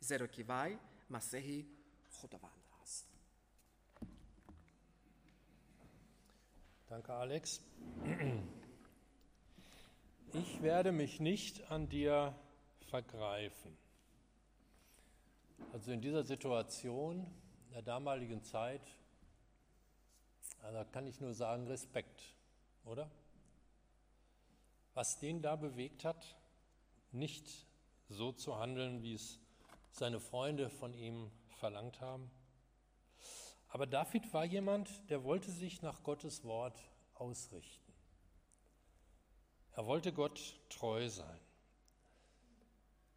زیرا 0.00 0.26
که 0.26 0.44
وی 0.48 0.78
مسیح 1.10 1.66
خداوند 2.10 2.52
است 2.82 3.08
Danke, 6.88 7.12
Alex. 7.12 7.60
Ich 10.32 10.62
werde 10.62 10.90
mich 10.90 11.20
nicht 11.20 11.70
an 11.70 11.88
dir 11.88 12.34
vergreifen. 12.88 13.76
Also 15.72 15.92
in 15.92 16.00
dieser 16.00 16.24
Situation, 16.24 17.26
in 17.66 17.72
der 17.72 17.82
damaligen 17.82 18.42
Zeit, 18.42 18.80
da 20.62 20.84
kann 20.84 21.06
ich 21.06 21.20
nur 21.20 21.34
sagen, 21.34 21.66
Respekt, 21.66 22.22
oder? 22.85 23.09
Was 24.93 25.19
den 25.19 25.41
da 25.41 25.55
bewegt 25.55 26.05
hat, 26.05 26.35
nicht 27.11 27.67
so 28.09 28.31
zu 28.31 28.57
handeln, 28.57 29.01
wie 29.01 29.13
es 29.13 29.39
seine 29.91 30.19
Freunde 30.19 30.69
von 30.69 30.93
ihm 30.93 31.31
verlangt 31.59 32.01
haben. 32.01 32.29
Aber 33.69 33.87
David 33.87 34.31
war 34.33 34.45
jemand, 34.45 35.09
der 35.09 35.23
wollte 35.23 35.51
sich 35.51 35.81
nach 35.81 36.03
Gottes 36.03 36.43
Wort 36.43 36.79
ausrichten. 37.15 37.93
Er 39.75 39.87
wollte 39.87 40.13
Gott 40.13 40.59
treu 40.69 41.09
sein. 41.09 41.39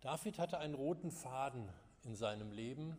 David 0.01 0.39
hatte 0.39 0.59
einen 0.59 0.75
roten 0.75 1.11
Faden 1.11 1.69
in 2.05 2.15
seinem 2.15 2.53
Leben 2.53 2.97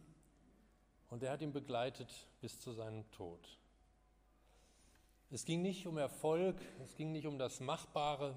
und 1.10 1.24
er 1.24 1.32
hat 1.32 1.42
ihn 1.42 1.54
begleitet 1.54 2.28
bis 2.42 2.60
zu 2.60 2.74
seinem 2.74 3.10
Tod. 3.12 3.58
Es 5.30 5.44
ging 5.44 5.62
nicht 5.62 5.86
um 5.88 5.98
Erfolg, 5.98 6.56
es 6.84 6.96
ging 6.96 7.12
nicht 7.12 7.28
um 7.28 7.38
das 7.38 7.60
Machbare, 7.60 8.36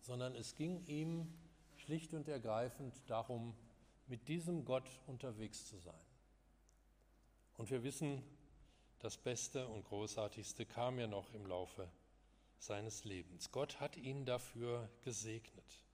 sondern 0.00 0.34
es 0.34 0.54
ging 0.56 0.84
ihm 0.86 1.32
schlicht 1.76 2.12
und 2.12 2.28
ergreifend 2.28 2.94
darum, 3.06 3.54
mit 4.06 4.28
diesem 4.28 4.64
Gott 4.64 4.88
unterwegs 5.06 5.66
zu 5.66 5.78
sein. 5.78 5.94
Und 7.56 7.70
wir 7.70 7.82
wissen, 7.82 8.22
das 8.98 9.16
Beste 9.16 9.66
und 9.68 9.84
Großartigste 9.84 10.66
kam 10.66 10.98
ja 10.98 11.06
noch 11.06 11.32
im 11.32 11.46
Laufe 11.46 11.88
seines 12.58 13.04
Lebens. 13.04 13.50
Gott 13.50 13.80
hat 13.80 13.96
ihn 13.96 14.26
dafür 14.26 14.88
gesegnet. 15.02 15.84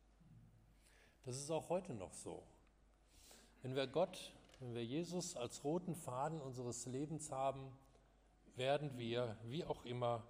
Das 1.22 1.36
ist 1.36 1.50
auch 1.50 1.68
heute 1.68 1.94
noch 1.94 2.12
so. 2.12 2.42
Wenn 3.62 3.74
wir 3.74 3.86
Gott, 3.86 4.32
wenn 4.58 4.74
wir 4.74 4.84
Jesus 4.84 5.36
als 5.36 5.64
roten 5.64 5.94
Faden 5.94 6.40
unseres 6.40 6.86
Lebens 6.86 7.30
haben, 7.30 7.72
werden 8.56 8.96
wir, 8.98 9.36
wie 9.44 9.64
auch 9.64 9.84
immer, 9.84 10.26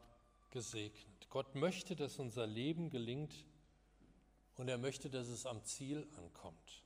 gesegnet. 0.50 1.28
Gott 1.30 1.54
möchte, 1.54 1.96
dass 1.96 2.18
unser 2.18 2.46
Leben 2.46 2.90
gelingt 2.90 3.34
und 4.56 4.68
er 4.68 4.78
möchte, 4.78 5.10
dass 5.10 5.28
es 5.28 5.46
am 5.46 5.64
Ziel 5.64 6.06
ankommt, 6.16 6.84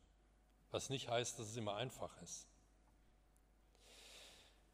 was 0.70 0.88
nicht 0.88 1.08
heißt, 1.08 1.38
dass 1.38 1.48
es 1.48 1.56
immer 1.56 1.76
einfach 1.76 2.20
ist. 2.22 2.46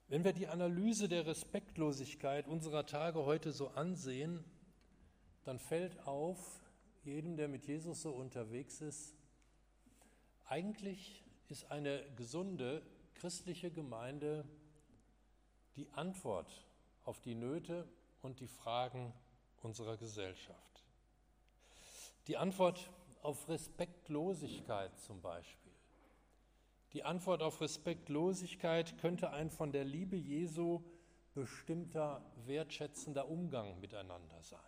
Wenn 0.09 0.22
wir 0.22 0.33
die 0.33 0.48
Analyse 0.48 1.09
der 1.09 1.27
Respektlosigkeit 1.27 2.46
unserer 2.46 2.87
Tage 2.87 3.24
heute 3.24 3.53
so 3.53 3.68
ansehen, 3.68 4.44
dann 5.44 5.59
fällt 5.59 6.07
auf, 6.07 6.61
jedem, 7.03 7.37
der 7.37 7.48
mit 7.48 7.66
Jesus 7.66 8.03
so 8.03 8.12
unterwegs 8.12 8.81
ist, 8.81 9.14
eigentlich 10.44 11.24
ist 11.48 11.70
eine 11.70 12.05
gesunde 12.16 12.83
christliche 13.14 13.70
Gemeinde 13.70 14.44
die 15.77 15.89
Antwort 15.93 16.67
auf 17.05 17.21
die 17.21 17.35
Nöte 17.35 17.89
und 18.23 18.41
die 18.41 18.47
Fragen 18.47 19.13
unserer 19.63 19.97
Gesellschaft. 19.97 20.85
Die 22.27 22.37
Antwort 22.37 22.91
auf 23.23 23.49
Respektlosigkeit 23.49 24.99
zum 24.99 25.21
Beispiel. 25.21 25.73
Die 26.93 27.03
Antwort 27.03 27.43
auf 27.43 27.61
Respektlosigkeit 27.61 28.99
könnte 28.99 29.31
ein 29.31 29.51
von 29.51 29.73
der 29.73 29.85
Liebe 29.85 30.17
Jesu 30.17 30.83
bestimmter 31.35 32.25
wertschätzender 32.47 33.29
Umgang 33.29 33.81
miteinander 33.81 34.43
sein. 34.43 34.61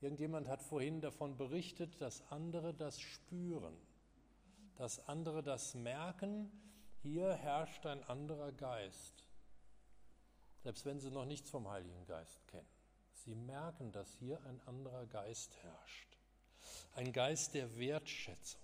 Irgendjemand 0.00 0.48
hat 0.48 0.62
vorhin 0.62 1.00
davon 1.00 1.36
berichtet, 1.36 2.00
dass 2.00 2.22
andere 2.30 2.74
das 2.74 3.00
spüren 3.00 3.76
dass 4.78 5.06
andere 5.08 5.42
das 5.42 5.74
merken, 5.74 6.50
hier 7.02 7.34
herrscht 7.34 7.84
ein 7.84 8.02
anderer 8.04 8.52
Geist, 8.52 9.24
selbst 10.68 10.84
wenn 10.84 11.00
sie 11.00 11.10
noch 11.10 11.24
nichts 11.24 11.48
vom 11.48 11.66
Heiligen 11.70 12.04
Geist 12.04 12.46
kennen. 12.48 12.68
Sie 13.14 13.34
merken, 13.34 13.90
dass 13.90 14.12
hier 14.16 14.38
ein 14.44 14.60
anderer 14.66 15.06
Geist 15.06 15.56
herrscht, 15.62 16.18
ein 16.94 17.10
Geist 17.10 17.54
der 17.54 17.78
Wertschätzung. 17.78 18.60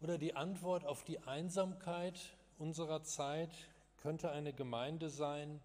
Oder 0.00 0.16
die 0.16 0.36
Antwort 0.36 0.84
auf 0.84 1.02
die 1.02 1.18
Einsamkeit 1.24 2.36
unserer 2.56 3.02
Zeit 3.02 3.50
könnte 3.96 4.30
eine 4.30 4.52
Gemeinde 4.52 5.10
sein, 5.10 5.60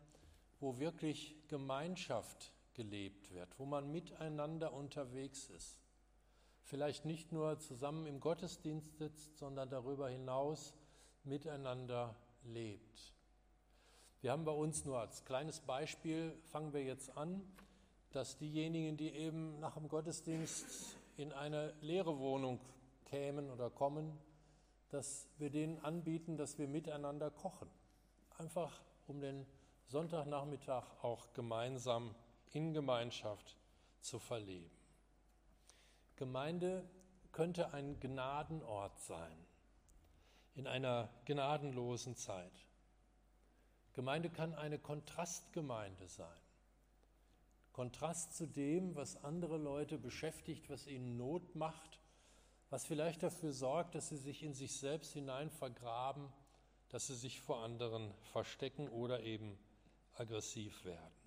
wo 0.59 0.79
wirklich 0.79 1.35
Gemeinschaft 1.47 2.51
gelebt 2.73 3.29
wird, 3.29 3.59
wo 3.59 3.67
man 3.67 3.91
miteinander 3.91 4.73
unterwegs 4.73 5.49
ist 5.49 5.77
vielleicht 6.63 7.05
nicht 7.05 7.31
nur 7.31 7.59
zusammen 7.59 8.07
im 8.07 8.19
Gottesdienst 8.19 8.97
sitzt, 8.97 9.37
sondern 9.37 9.69
darüber 9.69 10.09
hinaus 10.09 10.73
miteinander 11.25 12.15
lebt. 12.43 13.13
Wir 14.21 14.31
haben 14.31 14.45
bei 14.45 14.51
uns 14.51 14.85
nur 14.85 14.99
als 14.99 15.25
kleines 15.25 15.61
Beispiel, 15.61 16.37
fangen 16.51 16.73
wir 16.73 16.83
jetzt 16.83 17.17
an, 17.17 17.41
dass 18.11 18.37
diejenigen, 18.37 18.95
die 18.95 19.09
eben 19.09 19.59
nach 19.59 19.73
dem 19.73 19.89
Gottesdienst 19.89 20.95
in 21.17 21.33
eine 21.33 21.73
leere 21.81 22.19
Wohnung 22.19 22.59
kämen 23.05 23.49
oder 23.49 23.71
kommen, 23.71 24.15
dass 24.89 25.27
wir 25.39 25.49
denen 25.49 25.83
anbieten, 25.83 26.37
dass 26.37 26.59
wir 26.59 26.67
miteinander 26.67 27.31
kochen. 27.31 27.67
Einfach 28.37 28.83
um 29.07 29.21
den 29.21 29.47
Sonntagnachmittag 29.87 30.85
auch 31.01 31.33
gemeinsam 31.33 32.13
in 32.51 32.73
Gemeinschaft 32.73 33.57
zu 34.01 34.19
verleben. 34.19 34.69
Gemeinde 36.15 36.87
könnte 37.31 37.73
ein 37.73 37.99
Gnadenort 37.99 38.99
sein 38.99 39.47
in 40.53 40.67
einer 40.67 41.09
gnadenlosen 41.25 42.15
Zeit. 42.15 42.67
Gemeinde 43.93 44.29
kann 44.29 44.53
eine 44.53 44.79
Kontrastgemeinde 44.79 46.07
sein. 46.07 46.27
Kontrast 47.73 48.35
zu 48.35 48.47
dem, 48.47 48.95
was 48.95 49.23
andere 49.23 49.57
Leute 49.57 49.97
beschäftigt, 49.97 50.69
was 50.69 50.87
ihnen 50.87 51.17
Not 51.17 51.55
macht, 51.55 51.99
was 52.69 52.85
vielleicht 52.85 53.23
dafür 53.23 53.51
sorgt, 53.53 53.95
dass 53.95 54.09
sie 54.09 54.17
sich 54.17 54.43
in 54.43 54.53
sich 54.53 54.77
selbst 54.77 55.13
hinein 55.13 55.49
vergraben, 55.49 56.31
dass 56.89 57.07
sie 57.07 57.15
sich 57.15 57.41
vor 57.41 57.63
anderen 57.63 58.13
verstecken 58.31 58.89
oder 58.89 59.21
eben 59.23 59.57
aggressiv 60.15 60.83
werden. 60.85 61.21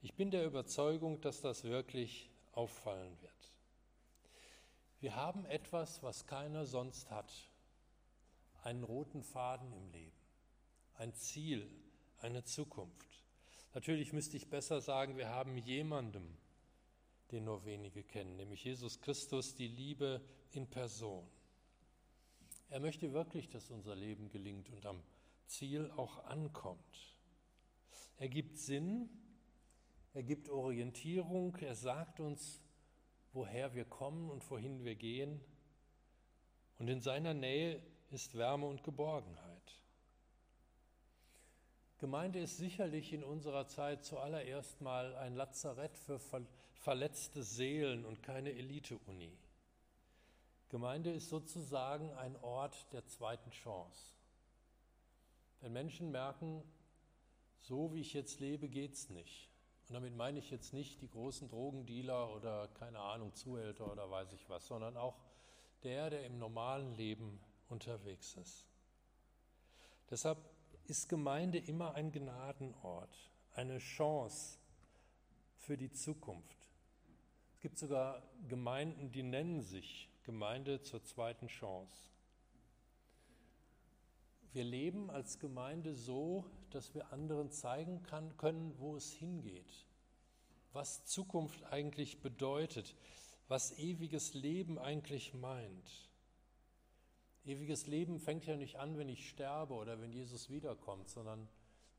Ich 0.00 0.14
bin 0.14 0.30
der 0.30 0.44
Überzeugung, 0.44 1.20
dass 1.20 1.40
das 1.40 1.64
wirklich 1.64 2.30
auffallen 2.52 3.20
wird. 3.20 3.32
Wir 5.00 5.16
haben 5.16 5.44
etwas, 5.46 6.02
was 6.02 6.26
keiner 6.26 6.64
sonst 6.64 7.10
hat. 7.10 7.32
einen 8.64 8.84
roten 8.84 9.24
Faden 9.24 9.72
im 9.72 9.90
Leben, 9.90 10.21
ein 10.96 11.14
Ziel, 11.14 11.70
eine 12.18 12.44
Zukunft. 12.44 13.22
Natürlich 13.74 14.12
müsste 14.12 14.36
ich 14.36 14.48
besser 14.48 14.80
sagen, 14.80 15.16
wir 15.16 15.30
haben 15.30 15.56
jemandem, 15.56 16.36
den 17.30 17.44
nur 17.44 17.64
wenige 17.64 18.02
kennen, 18.02 18.36
nämlich 18.36 18.64
Jesus 18.64 19.00
Christus, 19.00 19.54
die 19.54 19.68
Liebe 19.68 20.20
in 20.52 20.68
Person. 20.68 21.26
Er 22.68 22.80
möchte 22.80 23.12
wirklich, 23.12 23.48
dass 23.48 23.70
unser 23.70 23.94
Leben 23.94 24.28
gelingt 24.28 24.68
und 24.70 24.84
am 24.86 25.02
Ziel 25.46 25.90
auch 25.96 26.24
ankommt. 26.24 27.16
Er 28.18 28.28
gibt 28.28 28.58
Sinn, 28.58 29.08
er 30.14 30.22
gibt 30.22 30.48
Orientierung, 30.48 31.56
er 31.56 31.74
sagt 31.74 32.20
uns, 32.20 32.62
woher 33.32 33.74
wir 33.74 33.84
kommen 33.84 34.30
und 34.30 34.48
wohin 34.50 34.84
wir 34.84 34.94
gehen. 34.94 35.40
Und 36.78 36.88
in 36.88 37.00
seiner 37.00 37.34
Nähe 37.34 37.82
ist 38.10 38.36
Wärme 38.36 38.66
und 38.66 38.84
Geborgenheit. 38.84 39.81
Gemeinde 42.02 42.40
ist 42.40 42.56
sicherlich 42.56 43.12
in 43.12 43.22
unserer 43.22 43.68
Zeit 43.68 44.04
zuallererst 44.04 44.80
mal 44.80 45.14
ein 45.14 45.36
Lazarett 45.36 45.96
für 45.96 46.18
verletzte 46.74 47.44
Seelen 47.44 48.04
und 48.04 48.24
keine 48.24 48.50
Elite-Uni. 48.50 49.38
Gemeinde 50.68 51.12
ist 51.12 51.28
sozusagen 51.28 52.12
ein 52.14 52.34
Ort 52.42 52.92
der 52.92 53.06
zweiten 53.06 53.52
Chance. 53.52 54.16
Wenn 55.60 55.72
Menschen 55.74 56.10
merken, 56.10 56.64
so 57.60 57.94
wie 57.94 58.00
ich 58.00 58.14
jetzt 58.14 58.40
lebe, 58.40 58.68
geht 58.68 58.94
es 58.94 59.08
nicht. 59.08 59.48
Und 59.86 59.94
damit 59.94 60.16
meine 60.16 60.40
ich 60.40 60.50
jetzt 60.50 60.72
nicht 60.72 61.02
die 61.02 61.08
großen 61.08 61.48
Drogendealer 61.48 62.34
oder 62.34 62.66
keine 62.80 62.98
Ahnung, 62.98 63.32
Zuhälter 63.32 63.88
oder 63.92 64.10
weiß 64.10 64.32
ich 64.32 64.48
was, 64.48 64.66
sondern 64.66 64.96
auch 64.96 65.20
der, 65.84 66.10
der 66.10 66.26
im 66.26 66.40
normalen 66.40 66.96
Leben 66.96 67.38
unterwegs 67.68 68.34
ist. 68.38 68.66
Deshalb 70.10 70.38
ist 70.86 71.08
Gemeinde 71.08 71.58
immer 71.58 71.94
ein 71.94 72.12
Gnadenort, 72.12 73.30
eine 73.54 73.78
Chance 73.78 74.58
für 75.56 75.76
die 75.76 75.92
Zukunft. 75.92 76.68
Es 77.54 77.60
gibt 77.60 77.78
sogar 77.78 78.22
Gemeinden, 78.48 79.12
die 79.12 79.22
nennen 79.22 79.62
sich 79.62 80.08
Gemeinde 80.24 80.82
zur 80.82 81.02
zweiten 81.04 81.46
Chance. 81.46 82.10
Wir 84.52 84.64
leben 84.64 85.10
als 85.10 85.38
Gemeinde 85.38 85.94
so, 85.94 86.44
dass 86.70 86.94
wir 86.94 87.12
anderen 87.12 87.50
zeigen 87.50 88.02
kann, 88.02 88.36
können, 88.36 88.74
wo 88.78 88.96
es 88.96 89.12
hingeht, 89.12 89.86
was 90.72 91.04
Zukunft 91.06 91.64
eigentlich 91.64 92.20
bedeutet, 92.20 92.94
was 93.48 93.78
ewiges 93.78 94.34
Leben 94.34 94.78
eigentlich 94.78 95.32
meint. 95.34 96.10
Ewiges 97.44 97.86
Leben 97.86 98.20
fängt 98.20 98.46
ja 98.46 98.56
nicht 98.56 98.76
an, 98.76 98.96
wenn 98.98 99.08
ich 99.08 99.28
sterbe 99.28 99.74
oder 99.74 100.00
wenn 100.00 100.12
Jesus 100.12 100.48
wiederkommt, 100.48 101.08
sondern 101.08 101.48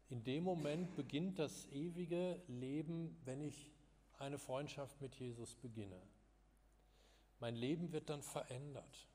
in 0.09 0.23
dem 0.23 0.43
Moment 0.43 0.95
beginnt 0.95 1.39
das 1.39 1.67
ewige 1.71 2.41
Leben, 2.47 3.17
wenn 3.25 3.41
ich 3.41 3.71
eine 4.19 4.37
Freundschaft 4.37 5.01
mit 5.01 5.15
Jesus 5.15 5.55
beginne. 5.55 6.01
Mein 7.39 7.55
Leben 7.55 7.91
wird 7.91 8.09
dann 8.09 8.21
verändert. 8.21 9.07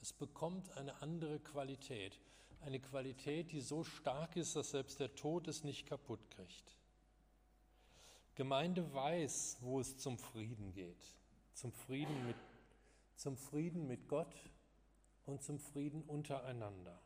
Es 0.00 0.12
bekommt 0.12 0.76
eine 0.76 1.00
andere 1.02 1.40
Qualität, 1.40 2.20
eine 2.60 2.78
Qualität, 2.78 3.50
die 3.50 3.60
so 3.60 3.82
stark 3.82 4.36
ist, 4.36 4.54
dass 4.54 4.70
selbst 4.70 5.00
der 5.00 5.14
Tod 5.14 5.48
es 5.48 5.64
nicht 5.64 5.86
kaputt 5.86 6.20
kriegt. 6.30 6.76
Gemeinde 8.34 8.92
weiß, 8.94 9.58
wo 9.60 9.80
es 9.80 9.98
zum 9.98 10.18
Frieden 10.18 10.72
geht, 10.72 11.04
zum 11.54 11.72
Frieden 11.72 12.26
mit, 12.26 12.36
zum 13.16 13.36
Frieden 13.36 13.86
mit 13.86 14.08
Gott 14.08 14.34
und 15.26 15.42
zum 15.42 15.58
Frieden 15.58 16.02
untereinander. 16.02 17.00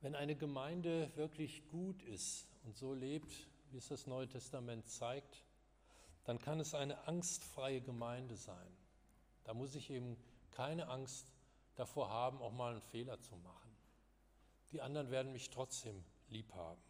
Wenn 0.00 0.14
eine 0.14 0.36
Gemeinde 0.36 1.10
wirklich 1.16 1.66
gut 1.68 2.02
ist 2.02 2.46
und 2.64 2.76
so 2.76 2.94
lebt, 2.94 3.48
wie 3.70 3.78
es 3.78 3.88
das 3.88 4.06
Neue 4.06 4.28
Testament 4.28 4.88
zeigt, 4.88 5.44
dann 6.24 6.38
kann 6.38 6.60
es 6.60 6.74
eine 6.74 7.06
angstfreie 7.08 7.80
Gemeinde 7.80 8.36
sein. 8.36 8.76
Da 9.44 9.54
muss 9.54 9.74
ich 9.74 9.90
eben 9.90 10.16
keine 10.50 10.88
Angst 10.88 11.32
davor 11.74 12.10
haben, 12.10 12.40
auch 12.42 12.52
mal 12.52 12.72
einen 12.72 12.82
Fehler 12.82 13.20
zu 13.20 13.36
machen. 13.36 13.70
Die 14.70 14.80
anderen 14.80 15.10
werden 15.10 15.32
mich 15.32 15.50
trotzdem 15.50 16.04
lieb 16.28 16.52
haben. 16.54 16.80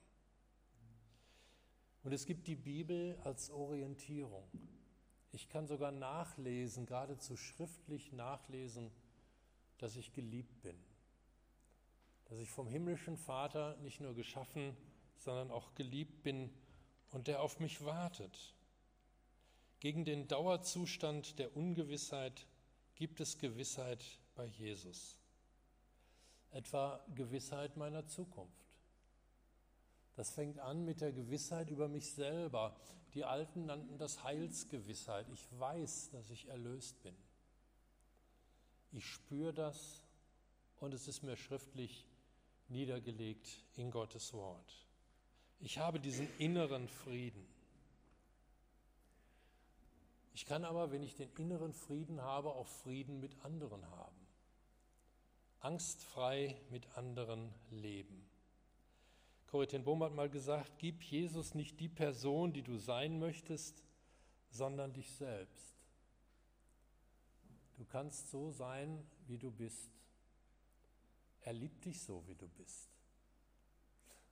Und 2.02 2.12
es 2.12 2.26
gibt 2.26 2.46
die 2.46 2.56
Bibel 2.56 3.18
als 3.24 3.50
Orientierung. 3.50 4.48
Ich 5.30 5.48
kann 5.48 5.66
sogar 5.66 5.92
nachlesen, 5.92 6.86
geradezu 6.86 7.36
schriftlich 7.36 8.12
nachlesen, 8.12 8.90
dass 9.78 9.96
ich 9.96 10.12
geliebt 10.12 10.60
bin, 10.62 10.76
dass 12.26 12.38
ich 12.38 12.50
vom 12.50 12.68
himmlischen 12.68 13.16
Vater 13.16 13.76
nicht 13.78 14.00
nur 14.00 14.14
geschaffen, 14.14 14.76
sondern 15.16 15.50
auch 15.50 15.74
geliebt 15.74 16.22
bin 16.22 16.50
und 17.10 17.26
der 17.26 17.42
auf 17.42 17.58
mich 17.60 17.84
wartet. 17.84 18.54
Gegen 19.80 20.04
den 20.04 20.28
Dauerzustand 20.28 21.38
der 21.38 21.56
Ungewissheit 21.56 22.46
gibt 22.96 23.20
es 23.20 23.38
Gewissheit 23.38 24.04
bei 24.34 24.44
Jesus. 24.44 25.16
Etwa 26.50 27.04
Gewissheit 27.14 27.76
meiner 27.76 28.06
Zukunft. 28.06 28.68
Das 30.16 30.30
fängt 30.30 30.58
an 30.58 30.84
mit 30.84 31.00
der 31.00 31.12
Gewissheit 31.12 31.70
über 31.70 31.86
mich 31.86 32.10
selber. 32.12 32.74
Die 33.14 33.24
Alten 33.24 33.66
nannten 33.66 33.98
das 33.98 34.24
Heilsgewissheit. 34.24 35.28
Ich 35.32 35.46
weiß, 35.58 36.10
dass 36.10 36.28
ich 36.30 36.48
erlöst 36.48 37.00
bin. 37.04 37.14
Ich 38.92 39.06
spüre 39.06 39.52
das 39.52 40.02
und 40.80 40.94
es 40.94 41.08
ist 41.08 41.22
mir 41.22 41.36
schriftlich 41.36 42.06
niedergelegt 42.68 43.48
in 43.76 43.90
Gottes 43.90 44.32
Wort. 44.32 44.86
Ich 45.60 45.78
habe 45.78 46.00
diesen 46.00 46.28
inneren 46.38 46.88
Frieden. 46.88 47.46
Ich 50.32 50.46
kann 50.46 50.64
aber, 50.64 50.92
wenn 50.92 51.02
ich 51.02 51.16
den 51.16 51.30
inneren 51.36 51.72
Frieden 51.72 52.22
habe, 52.22 52.50
auch 52.50 52.68
Frieden 52.68 53.18
mit 53.18 53.44
anderen 53.44 53.84
haben. 53.90 54.26
Angstfrei 55.60 56.60
mit 56.70 56.86
anderen 56.96 57.52
leben. 57.70 58.24
Corrie 59.48 59.66
ten 59.66 59.82
Bohm 59.82 60.04
hat 60.04 60.14
mal 60.14 60.30
gesagt, 60.30 60.72
gib 60.78 61.02
Jesus 61.02 61.54
nicht 61.54 61.80
die 61.80 61.88
Person, 61.88 62.52
die 62.52 62.62
du 62.62 62.76
sein 62.76 63.18
möchtest, 63.18 63.82
sondern 64.50 64.92
dich 64.92 65.10
selbst. 65.10 65.77
Du 67.78 67.84
kannst 67.84 68.30
so 68.30 68.50
sein, 68.50 69.06
wie 69.28 69.38
du 69.38 69.52
bist. 69.52 69.88
Er 71.42 71.52
liebt 71.52 71.84
dich 71.84 72.02
so, 72.02 72.26
wie 72.26 72.34
du 72.34 72.48
bist. 72.48 72.90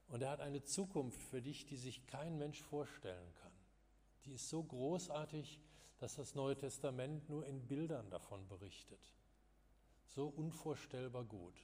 Und 0.09 0.21
er 0.21 0.31
hat 0.31 0.41
eine 0.41 0.63
Zukunft 0.63 1.23
für 1.23 1.41
dich, 1.41 1.65
die 1.65 1.77
sich 1.77 2.05
kein 2.07 2.37
Mensch 2.37 2.61
vorstellen 2.61 3.33
kann. 3.35 3.53
Die 4.25 4.33
ist 4.33 4.49
so 4.49 4.61
großartig, 4.61 5.61
dass 5.97 6.15
das 6.15 6.35
Neue 6.35 6.57
Testament 6.57 7.29
nur 7.29 7.45
in 7.45 7.65
Bildern 7.67 8.09
davon 8.09 8.45
berichtet. 8.49 8.99
So 10.07 10.27
unvorstellbar 10.27 11.23
gut. 11.23 11.55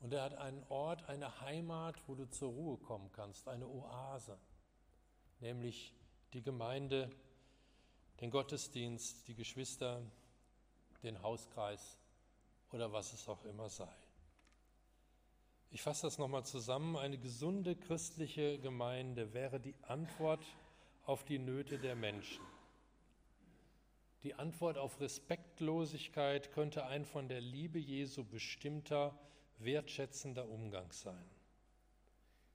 Und 0.00 0.14
er 0.14 0.22
hat 0.22 0.34
einen 0.34 0.64
Ort, 0.70 1.08
eine 1.10 1.42
Heimat, 1.42 1.96
wo 2.08 2.14
du 2.14 2.28
zur 2.30 2.52
Ruhe 2.52 2.78
kommen 2.78 3.12
kannst, 3.12 3.48
eine 3.48 3.68
Oase, 3.68 4.38
nämlich 5.40 5.94
die 6.32 6.42
Gemeinde, 6.42 7.10
den 8.20 8.30
Gottesdienst, 8.30 9.28
die 9.28 9.34
Geschwister, 9.34 10.02
den 11.02 11.22
Hauskreis 11.22 11.98
oder 12.72 12.92
was 12.92 13.12
es 13.12 13.28
auch 13.28 13.44
immer 13.44 13.68
sei. 13.68 13.88
Ich 15.70 15.82
fasse 15.82 16.06
das 16.06 16.18
nochmal 16.18 16.44
zusammen. 16.44 16.96
Eine 16.96 17.18
gesunde 17.18 17.76
christliche 17.76 18.58
Gemeinde 18.58 19.34
wäre 19.34 19.60
die 19.60 19.74
Antwort 19.82 20.44
auf 21.04 21.24
die 21.24 21.38
Nöte 21.38 21.78
der 21.78 21.94
Menschen. 21.94 22.44
Die 24.22 24.34
Antwort 24.34 24.78
auf 24.78 25.00
Respektlosigkeit 25.00 26.52
könnte 26.52 26.86
ein 26.86 27.04
von 27.04 27.28
der 27.28 27.40
Liebe 27.40 27.78
Jesu 27.78 28.24
bestimmter, 28.24 29.16
wertschätzender 29.58 30.48
Umgang 30.48 30.90
sein. 30.92 31.30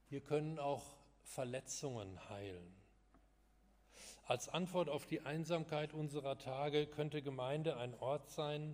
Wir 0.09 0.21
können 0.21 0.59
auch 0.59 0.83
Verletzungen 1.21 2.29
heilen. 2.29 2.82
Als 4.25 4.47
Antwort 4.47 4.87
auf 4.87 5.05
die 5.05 5.21
Einsamkeit 5.21 5.93
unserer 5.93 6.37
Tage 6.37 6.87
könnte 6.87 7.21
Gemeinde 7.21 7.75
ein 7.75 7.93
Ort 7.99 8.29
sein, 8.29 8.73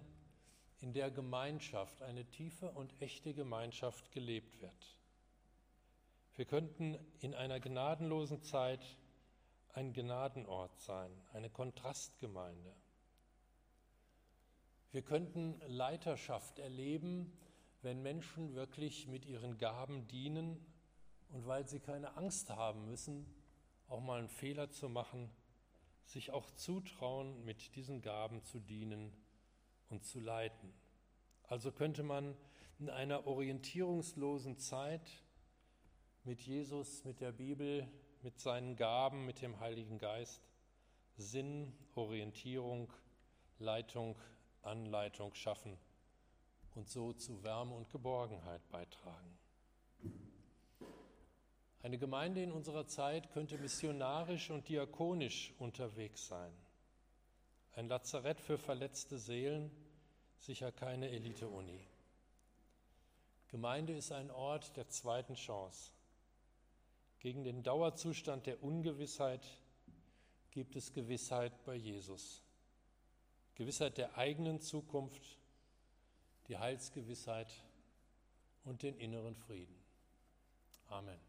in 0.79 0.93
der 0.93 1.09
Gemeinschaft, 1.09 2.01
eine 2.03 2.23
tiefe 2.23 2.71
und 2.71 3.01
echte 3.01 3.33
Gemeinschaft 3.33 4.11
gelebt 4.11 4.61
wird. 4.61 4.99
Wir 6.35 6.45
könnten 6.45 6.97
in 7.19 7.33
einer 7.33 7.59
gnadenlosen 7.59 8.41
Zeit 8.43 8.95
ein 9.73 9.91
Gnadenort 9.91 10.79
sein, 10.79 11.11
eine 11.33 11.49
Kontrastgemeinde. 11.49 12.73
Wir 14.91 15.01
könnten 15.01 15.59
Leiterschaft 15.67 16.59
erleben, 16.59 17.33
wenn 17.81 18.01
Menschen 18.01 18.53
wirklich 18.53 19.07
mit 19.07 19.25
ihren 19.25 19.57
Gaben 19.57 20.07
dienen 20.07 20.63
und 21.29 21.45
weil 21.47 21.67
sie 21.67 21.79
keine 21.79 22.15
Angst 22.17 22.49
haben 22.51 22.85
müssen, 22.85 23.25
auch 23.87 23.99
mal 23.99 24.19
einen 24.19 24.29
Fehler 24.29 24.69
zu 24.69 24.89
machen, 24.89 25.29
sich 26.09 26.31
auch 26.31 26.49
zutrauen, 26.51 27.43
mit 27.45 27.75
diesen 27.75 28.01
Gaben 28.01 28.43
zu 28.43 28.59
dienen 28.59 29.13
und 29.89 30.03
zu 30.03 30.19
leiten. 30.19 30.73
Also 31.43 31.71
könnte 31.71 32.03
man 32.03 32.35
in 32.79 32.89
einer 32.89 33.27
orientierungslosen 33.27 34.57
Zeit 34.57 35.07
mit 36.23 36.41
Jesus, 36.41 37.05
mit 37.05 37.21
der 37.21 37.31
Bibel, 37.31 37.87
mit 38.23 38.39
seinen 38.39 38.75
Gaben, 38.75 39.25
mit 39.25 39.41
dem 39.41 39.59
Heiligen 39.59 39.99
Geist 39.99 40.49
Sinn, 41.17 41.73
Orientierung, 41.95 42.91
Leitung, 43.59 44.17
Anleitung 44.61 45.33
schaffen 45.35 45.77
und 46.75 46.89
so 46.89 47.13
zu 47.13 47.43
Wärme 47.43 47.75
und 47.75 47.89
Geborgenheit 47.89 48.67
beitragen. 48.69 49.37
Eine 51.81 51.97
Gemeinde 51.97 52.43
in 52.43 52.51
unserer 52.51 52.87
Zeit 52.87 53.31
könnte 53.31 53.57
missionarisch 53.57 54.49
und 54.49 54.67
diakonisch 54.67 55.53
unterwegs 55.59 56.27
sein. 56.27 56.51
Ein 57.75 57.87
Lazarett 57.87 58.41
für 58.41 58.57
verletzte 58.57 59.17
Seelen, 59.17 59.71
sicher 60.37 60.71
keine 60.71 61.09
Elite-Uni. 61.09 61.87
Gemeinde 63.47 63.93
ist 63.93 64.11
ein 64.11 64.29
Ort 64.29 64.75
der 64.75 64.89
zweiten 64.89 65.35
Chance. 65.35 65.91
Gegen 67.19 67.43
den 67.43 67.63
Dauerzustand 67.63 68.45
der 68.45 68.61
Ungewissheit 68.61 69.45
gibt 70.51 70.75
es 70.75 70.91
Gewissheit 70.93 71.63
bei 71.63 71.75
Jesus. 71.75 72.43
Gewissheit 73.55 73.97
der 73.97 74.17
eigenen 74.17 74.59
Zukunft, 74.59 75.37
die 76.47 76.57
Heilsgewissheit 76.57 77.51
und 78.63 78.83
den 78.83 78.97
inneren 78.97 79.35
Frieden. 79.35 79.75
Amen. 80.87 81.28